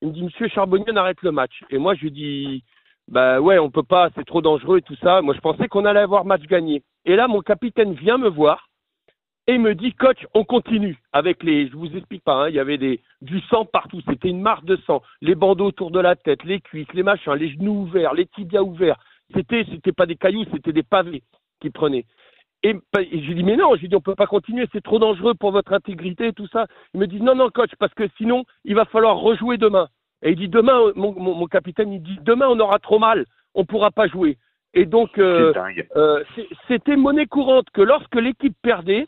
Il 0.00 0.08
me 0.08 0.12
dit 0.12 0.22
Monsieur 0.22 0.46
Charbonnier, 0.46 0.86
on 0.92 0.96
arrête 0.96 1.20
le 1.22 1.32
match. 1.32 1.64
Et 1.70 1.78
moi, 1.78 1.96
je 1.96 2.02
lui 2.02 2.12
dis 2.12 2.62
Bah 3.10 3.40
ouais, 3.40 3.58
on 3.58 3.70
peut 3.70 3.82
pas, 3.82 4.08
c'est 4.14 4.24
trop 4.24 4.40
dangereux 4.40 4.78
et 4.78 4.82
tout 4.82 4.96
ça. 5.02 5.20
Moi, 5.20 5.34
je 5.34 5.40
pensais 5.40 5.66
qu'on 5.66 5.84
allait 5.84 6.00
avoir 6.00 6.24
match 6.24 6.42
gagné. 6.42 6.84
Et 7.04 7.16
là, 7.16 7.26
mon 7.26 7.40
capitaine 7.40 7.92
vient 7.92 8.18
me 8.18 8.28
voir 8.28 8.68
et 9.48 9.58
me 9.58 9.74
dit 9.74 9.92
Coach, 9.94 10.24
on 10.32 10.44
continue 10.44 10.96
avec 11.12 11.42
les. 11.42 11.68
Je 11.68 11.76
vous 11.76 11.96
explique 11.96 12.22
pas, 12.22 12.44
hein, 12.44 12.48
il 12.48 12.54
y 12.54 12.60
avait 12.60 12.78
des, 12.78 13.00
du 13.20 13.40
sang 13.42 13.64
partout. 13.64 14.00
C'était 14.08 14.28
une 14.28 14.40
marque 14.40 14.64
de 14.64 14.76
sang. 14.86 15.02
Les 15.22 15.34
bandeaux 15.34 15.66
autour 15.66 15.90
de 15.90 15.98
la 15.98 16.14
tête, 16.14 16.44
les 16.44 16.60
cuisses, 16.60 16.92
les 16.94 17.02
machins, 17.02 17.32
les 17.34 17.50
genoux 17.50 17.82
ouverts, 17.82 18.14
les 18.14 18.26
tibias 18.26 18.62
ouverts. 18.62 18.98
C'était, 19.34 19.64
c'était 19.68 19.92
pas 19.92 20.06
des 20.06 20.16
cailloux, 20.16 20.44
c'était 20.52 20.72
des 20.72 20.84
pavés 20.84 21.24
qui 21.60 21.70
prenaient. 21.70 22.04
Et, 22.62 22.74
je 22.94 23.16
lui 23.16 23.34
dis, 23.34 23.42
mais 23.42 23.56
non, 23.56 23.74
je 23.74 23.80
lui 23.80 23.88
dis, 23.88 23.96
on 23.96 24.00
peut 24.00 24.14
pas 24.14 24.26
continuer, 24.26 24.68
c'est 24.70 24.82
trop 24.82 24.98
dangereux 24.98 25.34
pour 25.34 25.50
votre 25.50 25.72
intégrité 25.72 26.28
et 26.28 26.32
tout 26.32 26.46
ça. 26.48 26.66
Il 26.94 27.00
me 27.00 27.06
dit, 27.06 27.20
non, 27.20 27.34
non, 27.34 27.48
coach, 27.48 27.70
parce 27.78 27.94
que 27.94 28.08
sinon, 28.18 28.44
il 28.64 28.74
va 28.74 28.84
falloir 28.84 29.16
rejouer 29.16 29.56
demain. 29.56 29.88
Et 30.22 30.30
il 30.30 30.36
dit, 30.36 30.48
demain, 30.48 30.92
mon, 30.96 31.12
mon, 31.12 31.46
capitaine, 31.46 31.92
il 31.92 32.02
dit, 32.02 32.18
demain, 32.22 32.46
on 32.48 32.60
aura 32.60 32.78
trop 32.78 32.98
mal, 32.98 33.24
on 33.54 33.64
pourra 33.64 33.90
pas 33.90 34.06
jouer. 34.06 34.36
Et 34.74 34.84
donc, 34.84 35.18
euh, 35.18 35.52
euh, 35.96 36.22
c'était 36.68 36.96
monnaie 36.96 37.26
courante 37.26 37.66
que 37.72 37.80
lorsque 37.80 38.14
l'équipe 38.14 38.56
perdait, 38.62 39.06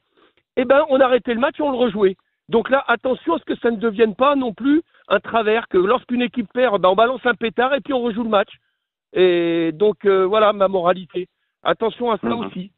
eh 0.57 0.65
ben, 0.65 0.85
on 0.89 1.01
arrêtait 1.01 1.35
le 1.35 1.41
match 1.41 1.59
et 1.59 1.63
on 1.63 1.71
le 1.71 1.77
rejouait. 1.77 2.17
Donc 2.49 2.69
là, 2.69 2.85
attention 2.89 3.35
à 3.35 3.39
ce 3.39 3.45
que 3.45 3.57
ça 3.57 3.71
ne 3.71 3.77
devienne 3.77 4.15
pas 4.15 4.35
non 4.35 4.53
plus 4.53 4.83
un 5.09 5.21
travers, 5.21 5.69
que 5.69 5.79
lorsqu'une 5.79 6.23
équipe 6.23 6.53
perd, 6.53 6.81
ben, 6.81 6.89
on 6.89 6.97
balance 6.97 7.25
un 7.25 7.35
pétard 7.35 7.75
et 7.75 7.81
puis 7.81 7.93
on 7.93 8.03
rejoue 8.03 8.25
le 8.25 8.29
match. 8.29 8.51
Et 9.13 9.71
donc, 9.73 10.05
euh, 10.05 10.25
voilà 10.25 10.53
ma 10.53 10.69
moralité. 10.69 11.29
Attention 11.63 12.11
à 12.11 12.19
ça 12.19 12.29
mhm. 12.29 12.47
aussi 12.47 12.73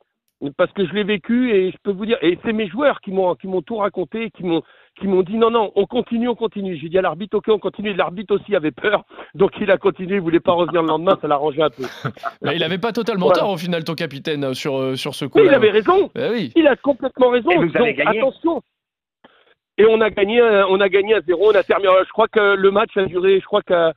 parce 0.56 0.72
que 0.72 0.86
je 0.86 0.92
l'ai 0.92 1.04
vécu 1.04 1.52
et 1.54 1.70
je 1.70 1.76
peux 1.82 1.90
vous 1.90 2.06
dire, 2.06 2.18
et 2.22 2.38
c'est 2.44 2.52
mes 2.52 2.68
joueurs 2.68 3.00
qui 3.00 3.10
m'ont 3.10 3.34
qui 3.34 3.46
m'ont 3.46 3.62
tout 3.62 3.76
raconté, 3.76 4.30
qui 4.30 4.44
m'ont 4.44 4.62
qui 4.98 5.06
m'ont 5.06 5.22
dit 5.22 5.36
non 5.36 5.50
non, 5.50 5.72
on 5.74 5.86
continue, 5.86 6.28
on 6.28 6.34
continue. 6.34 6.76
J'ai 6.76 6.88
dit 6.88 6.98
à 6.98 7.02
l'arbitre 7.02 7.38
ok, 7.38 7.44
on 7.48 7.58
continue. 7.58 7.94
L'arbitre 7.94 8.36
aussi 8.36 8.54
avait 8.54 8.70
peur, 8.70 9.04
donc 9.34 9.52
il 9.60 9.70
a 9.70 9.78
continué, 9.78 10.16
il 10.16 10.20
voulait 10.20 10.40
pas 10.40 10.52
revenir 10.52 10.82
le 10.82 10.88
lendemain, 10.88 11.18
ça 11.20 11.28
l'arrangeait 11.28 11.62
un 11.62 11.70
peu. 11.70 11.84
il 12.54 12.62
avait 12.62 12.78
pas 12.78 12.92
totalement 12.92 13.30
tort 13.30 13.50
au 13.50 13.56
final, 13.56 13.84
ton 13.84 13.94
capitaine 13.94 14.44
euh, 14.44 14.54
sur 14.54 14.76
euh, 14.76 14.96
sur 14.96 15.14
ce 15.14 15.24
coup. 15.24 15.38
Oui, 15.38 15.46
il 15.46 15.54
avait 15.54 15.70
raison. 15.70 16.10
Oui. 16.14 16.52
Il 16.56 16.66
a 16.66 16.76
complètement 16.76 17.30
raison. 17.30 17.50
donc 17.50 17.98
attention. 18.06 18.62
Et 19.76 19.86
on 19.86 20.00
a 20.00 20.10
gagné, 20.10 20.40
on 20.68 20.80
a 20.80 20.88
gagné 20.88 21.14
à 21.14 21.20
zéro. 21.22 21.50
On 21.50 21.54
a 21.54 21.62
terminé. 21.64 21.90
Je 22.06 22.12
crois 22.12 22.28
que 22.28 22.54
le 22.54 22.70
match 22.70 22.96
a 22.96 23.06
duré, 23.06 23.40
je 23.40 23.44
crois 23.44 23.62
que 23.62 23.92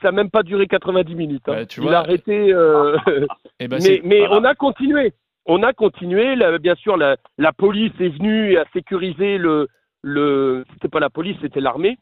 ça 0.00 0.08
n'a 0.08 0.12
même 0.12 0.30
pas 0.30 0.42
duré 0.42 0.66
90 0.66 1.14
minutes. 1.14 1.48
Hein. 1.48 1.64
tu 1.66 1.82
il 1.82 1.88
a 1.88 1.98
arrêté. 2.00 2.52
Euh... 2.52 2.96
Eh 3.60 3.68
ben, 3.68 3.78
mais 3.82 4.00
mais 4.02 4.26
on 4.28 4.42
a 4.44 4.54
continué 4.54 5.12
on 5.46 5.62
a 5.62 5.72
continué. 5.72 6.36
bien 6.58 6.74
sûr, 6.74 6.96
la, 6.96 7.16
police 7.52 7.92
est 8.00 8.08
venue 8.08 8.56
à 8.56 8.64
sécuriser 8.72 9.38
le. 9.38 9.68
le 10.02 10.64
c'était 10.72 10.88
pas 10.88 11.00
la 11.00 11.10
police, 11.10 11.36
c'était 11.40 11.60
l'armée. 11.60 11.98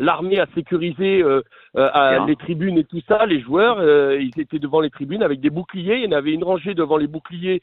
L'armée 0.00 0.38
a 0.38 0.46
sécurisé 0.54 1.22
euh, 1.22 1.42
euh, 1.76 2.26
les 2.26 2.36
tribunes 2.36 2.78
et 2.78 2.84
tout 2.84 3.00
ça. 3.08 3.26
Les 3.26 3.40
joueurs, 3.40 3.78
euh, 3.80 4.16
ils 4.20 4.40
étaient 4.40 4.60
devant 4.60 4.80
les 4.80 4.90
tribunes 4.90 5.24
avec 5.24 5.40
des 5.40 5.50
boucliers. 5.50 5.96
Il 5.96 6.04
y 6.04 6.14
en 6.14 6.16
avait 6.16 6.32
une 6.32 6.44
rangée 6.44 6.74
devant 6.74 6.96
les 6.96 7.08
boucliers, 7.08 7.62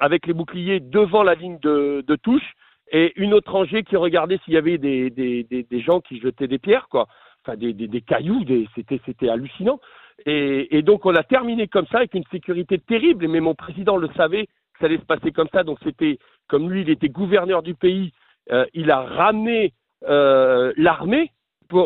avec 0.00 0.26
les 0.26 0.34
boucliers 0.34 0.80
devant 0.80 1.22
la 1.22 1.34
ligne 1.34 1.58
de, 1.62 2.16
touche, 2.22 2.52
et 2.92 3.14
une 3.16 3.32
autre 3.32 3.52
rangée 3.52 3.84
qui 3.84 3.96
regardait 3.96 4.38
s'il 4.44 4.52
y 4.52 4.58
avait 4.58 4.76
des, 4.76 5.08
des, 5.08 5.44
des, 5.44 5.80
gens 5.80 6.00
qui 6.00 6.20
jetaient 6.20 6.48
des 6.48 6.58
pierres, 6.58 6.88
quoi. 6.90 7.08
Enfin, 7.44 7.56
des, 7.56 7.72
des, 7.72 8.00
cailloux. 8.00 8.44
C'était, 8.74 9.00
c'était 9.06 9.28
hallucinant. 9.28 9.80
Et, 10.26 10.82
donc 10.82 11.06
on 11.06 11.14
a 11.14 11.22
terminé 11.22 11.66
comme 11.68 11.86
ça 11.86 11.98
avec 11.98 12.14
une 12.14 12.24
sécurité 12.30 12.78
terrible, 12.78 13.26
mais 13.28 13.40
mon 13.40 13.54
président 13.54 13.96
le 13.96 14.08
savait 14.16 14.46
que 14.46 14.78
ça 14.80 14.86
allait 14.86 14.98
se 14.98 15.04
passer 15.06 15.32
comme 15.32 15.48
ça. 15.52 15.62
Donc 15.62 15.78
c'était 15.82 16.18
comme 16.48 16.70
lui, 16.70 16.82
il 16.82 16.90
était 16.90 17.08
gouverneur 17.08 17.62
du 17.62 17.74
pays, 17.74 18.12
euh, 18.52 18.66
il 18.74 18.90
a 18.90 19.00
ramené 19.00 19.72
euh, 20.08 20.72
l'armée 20.76 21.30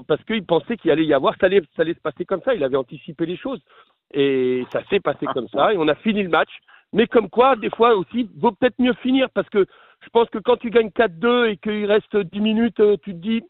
parce 0.09 0.25
qu'il 0.25 0.45
pensait 0.45 0.77
qu'il 0.77 0.91
allait 0.91 1.05
y 1.05 1.13
avoir, 1.13 1.35
ça 1.39 1.47
allait, 1.47 1.61
ça 1.77 1.83
allait 1.83 1.95
se 1.95 2.01
passer 2.01 2.25
comme 2.25 2.41
ça. 2.43 2.55
Il 2.55 2.65
avait 2.65 2.77
anticipé 2.77 3.27
les 3.27 3.37
choses 3.37 3.61
et 4.13 4.65
ça 4.73 4.83
s'est 4.89 5.01
passé 5.01 5.27
comme 5.27 5.49
ça. 5.49 5.73
Et 5.73 5.77
on 5.77 5.89
a 5.89 5.95
fini 5.97 6.23
le 6.23 6.31
match. 6.31 6.51
Mais 6.93 7.07
comme 7.07 7.29
quoi, 7.29 7.57
des 7.57 7.71
fois 7.71 7.95
aussi, 7.95 8.31
vaut 8.37 8.53
peut-être 8.53 8.79
mieux 8.79 8.95
finir 8.95 9.29
parce 9.31 9.49
que 9.49 9.67
je 10.01 10.09
pense 10.11 10.29
que 10.31 10.39
quand 10.39 10.57
tu 10.57 10.71
gagnes 10.71 10.91
4-2 10.91 11.51
et 11.51 11.57
qu'il 11.57 11.87
reste 11.87 12.17
10 12.17 12.41
minutes, 12.41 12.81
euh, 12.81 12.97
tu 13.03 13.13
te 13.13 13.19
dis 13.19 13.43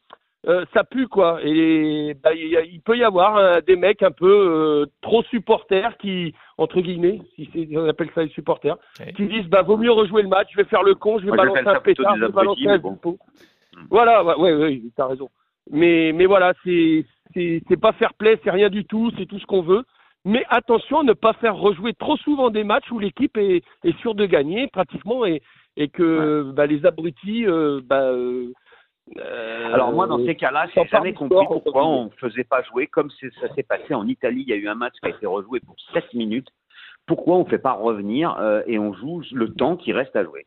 euh, 0.46 0.64
ça 0.74 0.84
pue 0.84 1.08
quoi. 1.08 1.40
Et 1.42 2.14
bah, 2.22 2.34
il 2.34 2.80
peut 2.82 2.98
y 2.98 3.04
avoir 3.04 3.36
euh, 3.36 3.60
des 3.66 3.76
mecs 3.76 4.02
un 4.02 4.10
peu 4.10 4.26
euh, 4.26 4.86
trop 5.00 5.22
supporters 5.24 5.96
qui, 5.96 6.34
entre 6.58 6.80
guillemets, 6.80 7.22
si 7.36 7.68
on 7.74 7.88
appelle 7.88 8.10
ça 8.14 8.22
les 8.22 8.28
supporters, 8.30 8.76
qui 9.16 9.26
disent 9.26 9.46
bah 9.46 9.62
vaut 9.62 9.78
mieux 9.78 9.90
rejouer 9.90 10.22
le 10.22 10.28
match, 10.28 10.48
je 10.52 10.58
vais 10.58 10.68
faire 10.68 10.82
le 10.82 10.94
con, 10.94 11.18
je 11.18 11.24
vais 11.26 11.36
balancer 11.36 11.66
un 11.66 11.80
pétard, 11.80 12.16
je 12.16 12.26
vais 12.26 12.32
balancer 12.32 12.68
un 12.68 12.78
bon. 12.78 12.98
Voilà, 13.90 14.22
ouais, 14.22 14.34
ouais, 14.36 14.54
ouais 14.54 14.82
t'as 14.96 15.06
raison. 15.06 15.30
Mais 15.70 16.12
mais 16.14 16.26
voilà, 16.26 16.52
c'est 16.62 17.06
c'est 17.34 17.80
pas 17.80 17.92
fair 17.92 18.12
play, 18.12 18.38
c'est 18.44 18.50
rien 18.50 18.68
du 18.68 18.84
tout, 18.84 19.10
c'est 19.16 19.26
tout 19.26 19.38
ce 19.38 19.46
qu'on 19.46 19.62
veut. 19.62 19.84
Mais 20.26 20.44
attention 20.48 21.00
à 21.00 21.04
ne 21.04 21.12
pas 21.12 21.34
faire 21.34 21.56
rejouer 21.56 21.92
trop 21.94 22.16
souvent 22.18 22.50
des 22.50 22.64
matchs 22.64 22.90
où 22.90 22.98
l'équipe 22.98 23.36
est, 23.36 23.62
est 23.82 23.98
sûre 24.00 24.14
de 24.14 24.24
gagner 24.24 24.68
pratiquement 24.68 25.26
et, 25.26 25.42
et 25.76 25.88
que 25.88 26.50
bah, 26.52 26.66
les 26.66 26.86
abrutis 26.86 27.46
bah, 27.84 28.10
Alors 29.72 29.92
moi, 29.92 30.06
dans 30.06 30.24
ces 30.24 30.34
cas-là, 30.34 30.66
j'ai 30.74 30.86
jamais 30.88 31.12
compris 31.12 31.46
pourquoi 31.46 31.86
on 31.86 32.04
ne 32.04 32.10
faisait 32.18 32.44
pas 32.44 32.62
jouer 32.62 32.86
comme 32.86 33.10
ça 33.10 33.54
s'est 33.54 33.62
passé 33.62 33.94
en 33.94 34.06
Italie. 34.06 34.44
Il 34.46 34.48
y 34.48 34.52
a 34.52 34.56
eu 34.56 34.68
un 34.68 34.74
match 34.74 34.94
qui 35.02 35.06
a 35.06 35.14
été 35.14 35.26
rejoué 35.26 35.60
pour 35.60 35.76
7 35.92 36.14
minutes. 36.14 36.48
Pourquoi 37.06 37.36
on 37.36 37.44
ne 37.44 37.48
fait 37.48 37.58
pas 37.58 37.72
revenir 37.72 38.36
et 38.66 38.78
on 38.78 38.94
joue 38.94 39.22
le 39.32 39.52
temps 39.52 39.76
qui 39.76 39.92
reste 39.92 40.16
à 40.16 40.24
jouer? 40.24 40.46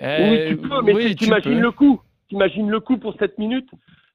Oui, 0.00 0.48
tu 0.48 0.56
peux, 0.56 0.82
mais 0.82 1.14
tu 1.14 1.24
imagines 1.24 1.60
le 1.60 1.72
coup. 1.72 2.00
T'imagines 2.28 2.70
le 2.70 2.80
coup 2.80 2.96
pour 2.96 3.14
7 3.18 3.38
minutes 3.38 3.68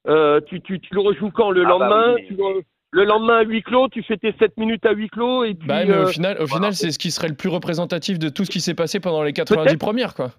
euh, 0.08 0.40
tu, 0.48 0.62
tu, 0.62 0.80
tu, 0.80 0.94
le 0.94 1.02
rejoues 1.02 1.32
quand? 1.32 1.52
Le 1.52 1.64
ah 1.66 1.78
bah 1.78 1.90
lendemain 1.90 2.16
Le 2.92 3.04
lendemain 3.04 3.38
à 3.40 3.44
huis 3.44 3.62
clos, 3.62 3.90
tu 3.90 4.02
fais 4.04 4.18
tes 4.18 4.34
7 4.40 4.58
minutes 4.58 4.86
à 4.86 4.94
huis 4.94 5.10
clos 5.10 5.44
et 5.44 5.54
puis. 5.54 5.68
Bah, 5.68 5.86
mais 5.86 5.92
au 5.92 6.02
euh, 6.02 6.06
final, 6.08 6.42
au 6.42 6.48
final 6.48 6.74
c'est 6.74 6.92
ce 6.92 7.00
qui 7.00 7.12
serait 7.12 7.28
le 7.28 7.36
plus 7.36 7.50
représentatif 7.50 8.18
de 8.18 8.30
tout 8.30 8.46
ce 8.46 8.50
qui 8.50 8.62
s'est 8.62 8.74
passé 8.74 9.00
pendant 9.00 9.24
les 9.24 9.34
90 9.34 9.78
premières, 9.78 10.16
quoi. 10.16 10.32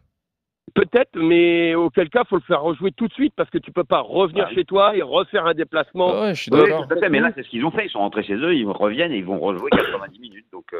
Peut-être, 0.74 1.16
mais 1.16 1.74
auquel 1.74 2.10
cas, 2.10 2.24
faut 2.24 2.36
le 2.36 2.42
faire 2.42 2.62
rejouer 2.62 2.92
tout 2.92 3.08
de 3.08 3.12
suite 3.12 3.32
parce 3.36 3.50
que 3.50 3.58
tu 3.58 3.72
peux 3.72 3.84
pas 3.84 4.00
revenir 4.00 4.48
chez 4.50 4.64
toi 4.64 4.96
et 4.96 5.02
refaire 5.02 5.46
un 5.46 5.54
déplacement. 5.54 6.20
ouais, 6.20 6.34
je 6.34 6.42
suis 6.42 6.50
d'accord. 6.50 6.86
mais 7.10 7.20
là, 7.20 7.32
c'est 7.34 7.42
ce 7.42 7.48
qu'ils 7.48 7.64
ont 7.64 7.70
fait. 7.70 7.86
Ils 7.86 7.90
sont 7.90 7.98
rentrés 7.98 8.22
chez 8.22 8.34
eux, 8.34 8.54
ils 8.54 8.66
reviennent 8.66 9.12
et 9.12 9.18
ils 9.18 9.24
vont 9.24 9.38
rejouer 9.38 9.70
90 9.70 10.20
minutes. 10.20 10.46
Donc, 10.52 10.66
euh, 10.72 10.78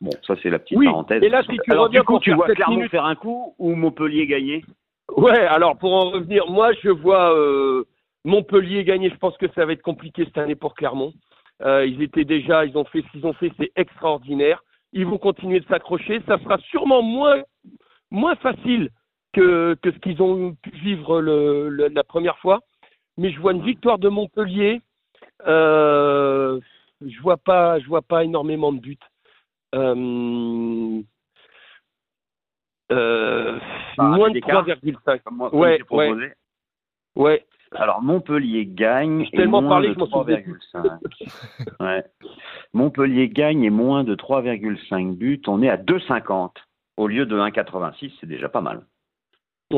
bon, 0.00 0.10
ça, 0.26 0.34
c'est 0.42 0.50
la 0.50 0.58
petite 0.58 0.78
oui. 0.78 0.86
parenthèse. 0.86 1.22
Et 1.22 1.28
là, 1.28 1.42
si 1.42 1.58
tu 1.64 1.72
reviens 1.72 2.00
du 2.00 2.06
coup, 2.06 2.18
tu 2.18 2.32
vois 2.32 2.48
Clermont 2.48 2.88
faire 2.88 3.04
un 3.04 3.14
coup 3.14 3.54
ou 3.58 3.74
Montpellier 3.74 4.26
gagner? 4.26 4.64
Ouais, 5.16 5.38
alors 5.38 5.76
pour 5.76 5.92
en 5.92 6.10
revenir, 6.10 6.50
moi, 6.50 6.72
je 6.82 6.88
vois 6.88 7.36
euh, 7.36 7.84
Montpellier 8.24 8.84
gagner. 8.84 9.10
Je 9.10 9.16
pense 9.16 9.36
que 9.36 9.46
ça 9.54 9.64
va 9.64 9.72
être 9.72 9.82
compliqué 9.82 10.24
cette 10.24 10.38
année 10.38 10.56
pour 10.56 10.74
Clermont. 10.74 11.12
Euh, 11.62 11.86
ils 11.86 12.02
étaient 12.02 12.24
déjà, 12.24 12.64
ils 12.64 12.76
ont 12.76 12.84
fait 12.84 13.02
ce 13.02 13.10
qu'ils 13.12 13.26
ont 13.26 13.32
fait, 13.34 13.52
c'est 13.58 13.70
extraordinaire. 13.76 14.64
Ils 14.92 15.06
vont 15.06 15.18
continuer 15.18 15.60
de 15.60 15.66
s'accrocher. 15.66 16.20
Ça 16.26 16.38
sera 16.38 16.58
sûrement 16.58 17.02
moins, 17.02 17.42
moins 18.10 18.34
facile 18.36 18.90
que, 19.34 19.74
que 19.82 19.92
ce 19.92 19.98
qu'ils 19.98 20.22
ont 20.22 20.54
pu 20.54 20.70
vivre 20.70 21.20
le, 21.20 21.68
la 21.88 22.04
première 22.04 22.38
fois. 22.38 22.60
Mais 23.16 23.30
je 23.30 23.40
vois 23.40 23.52
une 23.52 23.62
victoire 23.62 23.98
de 23.98 24.08
Montpellier. 24.08 24.80
Euh, 25.46 26.60
je 27.00 27.20
vois 27.20 27.36
pas, 27.36 27.78
je 27.80 27.86
vois 27.86 28.02
pas 28.02 28.24
énormément 28.24 28.72
de 28.72 28.80
buts. 28.80 28.98
Euh, 29.74 31.02
euh, 32.92 33.58
moins 33.98 34.30
de 34.30 34.38
3,5. 34.40 35.54
Ouais, 35.54 35.80
ouais. 35.90 36.32
ouais. 37.16 37.46
Alors 37.72 38.02
Montpellier 38.02 38.66
gagne 38.66 39.28
et 39.32 39.46
moins 39.46 39.80
de 39.80 39.94
3,5. 39.94 41.80
ouais. 41.80 42.04
Montpellier 42.72 43.28
gagne 43.28 43.64
et 43.64 43.70
moins 43.70 44.04
de 44.04 44.14
3,5 44.14 45.16
buts. 45.16 45.42
On 45.48 45.62
est 45.62 45.68
à 45.68 45.76
2,50 45.76 46.50
au 46.96 47.08
lieu 47.08 47.26
de 47.26 47.36
1,86. 47.36 48.12
C'est 48.20 48.26
déjà 48.26 48.48
pas 48.48 48.60
mal. 48.60 48.84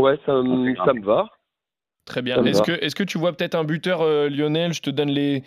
Ouais, 0.00 0.16
ça, 0.26 0.32
ça 0.32 0.92
me 0.92 1.04
va. 1.04 1.28
Très 2.04 2.22
bien. 2.22 2.42
Est-ce 2.44 2.62
que, 2.62 2.72
est 2.72 2.94
que 2.94 3.02
tu 3.02 3.18
vois 3.18 3.32
peut-être 3.32 3.56
un 3.56 3.64
buteur, 3.64 4.00
euh, 4.02 4.28
Lionel? 4.28 4.72
Je 4.72 4.80
te 4.80 4.90
donne 4.90 5.10
les, 5.10 5.42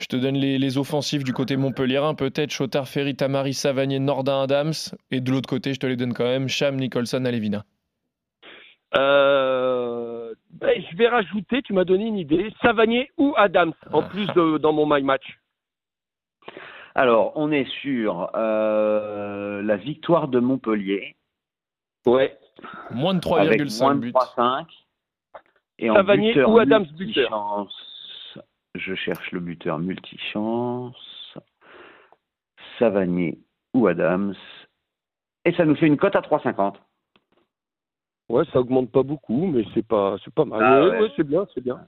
je 0.00 0.06
te 0.06 0.16
donne 0.16 0.34
les, 0.34 0.58
les 0.58 0.78
offensifs 0.78 1.22
du 1.22 1.32
côté 1.32 1.56
montpellierin. 1.56 2.14
Peut-être 2.14 2.50
Chotard, 2.50 2.88
Ferry, 2.88 3.14
Tamari, 3.14 3.54
Savanier, 3.54 4.00
Nordin, 4.00 4.42
Adams. 4.42 4.72
Et 5.12 5.20
de 5.20 5.30
l'autre 5.30 5.48
côté, 5.48 5.74
je 5.74 5.78
te 5.78 5.86
les 5.86 5.94
donne 5.96 6.12
quand 6.12 6.24
même 6.24 6.48
Cham, 6.48 6.74
Nicholson, 6.76 7.24
Alevina. 7.24 7.64
Euh, 8.96 10.34
ben, 10.50 10.82
je 10.90 10.96
vais 10.96 11.08
rajouter, 11.08 11.62
tu 11.62 11.72
m'as 11.72 11.84
donné 11.84 12.06
une 12.06 12.18
idée, 12.18 12.52
Savanier 12.62 13.10
ou 13.16 13.34
Adams, 13.36 13.72
en 13.92 14.02
plus 14.02 14.26
de, 14.34 14.58
dans 14.58 14.72
mon 14.72 14.86
My 14.92 15.02
Match. 15.02 15.38
Alors, 16.94 17.32
on 17.36 17.52
est 17.52 17.68
sur 17.80 18.30
euh, 18.34 19.62
la 19.62 19.76
victoire 19.76 20.28
de 20.28 20.40
Montpellier. 20.40 21.14
Ouais. 22.06 22.38
Moins 22.90 23.14
de 23.14 23.20
3,5 23.20 23.98
buts. 23.98 24.12
3,5. 24.12 24.66
Et 25.78 25.90
en 25.90 25.94
Savanier 25.94 26.32
buteur, 26.32 26.50
ou 26.50 26.58
Adams 26.58 26.86
buteur 26.96 27.68
Je 28.74 28.94
cherche 28.94 29.32
le 29.32 29.40
buteur 29.40 29.78
multichance. 29.78 31.38
Savanier 32.78 33.38
ou 33.74 33.86
Adams. 33.86 34.34
Et 35.44 35.52
ça 35.52 35.64
nous 35.64 35.74
fait 35.74 35.86
une 35.86 35.96
cote 35.96 36.16
à 36.16 36.20
3,50. 36.20 36.76
Ouais, 38.28 38.44
ça 38.52 38.60
augmente 38.60 38.90
pas 38.90 39.02
beaucoup, 39.02 39.46
mais 39.46 39.64
c'est 39.74 39.86
pas, 39.86 40.16
c'est 40.24 40.32
pas 40.32 40.44
mal. 40.44 40.62
Ah 40.62 41.00
ouais, 41.00 41.12
c'est 41.16 41.26
bien, 41.26 41.46
c'est 41.54 41.60
bien. 41.60 41.80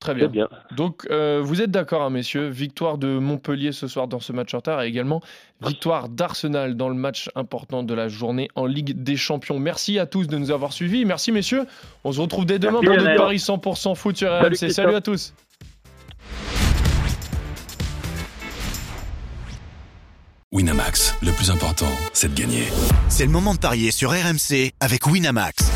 Très 0.00 0.14
bien. 0.14 0.28
bien. 0.28 0.48
Donc, 0.76 1.06
euh, 1.10 1.40
vous 1.42 1.62
êtes 1.62 1.70
d'accord, 1.70 2.02
hein, 2.02 2.10
messieurs 2.10 2.48
Victoire 2.48 2.98
de 2.98 3.18
Montpellier 3.18 3.72
ce 3.72 3.88
soir 3.88 4.08
dans 4.08 4.20
ce 4.20 4.32
match 4.32 4.52
en 4.52 4.58
retard 4.58 4.82
et 4.82 4.88
également 4.88 5.22
victoire 5.62 6.10
d'Arsenal 6.10 6.76
dans 6.76 6.90
le 6.90 6.94
match 6.94 7.30
important 7.34 7.82
de 7.82 7.94
la 7.94 8.08
journée 8.08 8.48
en 8.56 8.66
Ligue 8.66 9.02
des 9.02 9.16
Champions. 9.16 9.58
Merci 9.58 9.98
à 9.98 10.04
tous 10.04 10.26
de 10.26 10.36
nous 10.36 10.50
avoir 10.50 10.74
suivis. 10.74 11.06
Merci, 11.06 11.32
messieurs. 11.32 11.64
On 12.04 12.12
se 12.12 12.20
retrouve 12.20 12.44
dès 12.44 12.58
demain 12.58 12.80
pour 12.82 12.94
notre 12.94 13.16
Paris 13.16 13.38
100% 13.38 13.94
foot 13.94 14.16
sur 14.16 14.30
RMC. 14.30 14.70
Salut 14.70 14.94
à 14.94 15.00
tous. 15.00 15.32
Winamax, 20.52 21.14
le 21.22 21.32
plus 21.32 21.50
important, 21.50 21.90
c'est 22.12 22.32
de 22.32 22.38
gagner. 22.38 22.64
C'est 23.08 23.24
le 23.24 23.30
moment 23.30 23.54
de 23.54 23.58
parier 23.58 23.90
sur 23.90 24.10
RMC 24.10 24.72
avec 24.80 25.06
Winamax. 25.06 25.75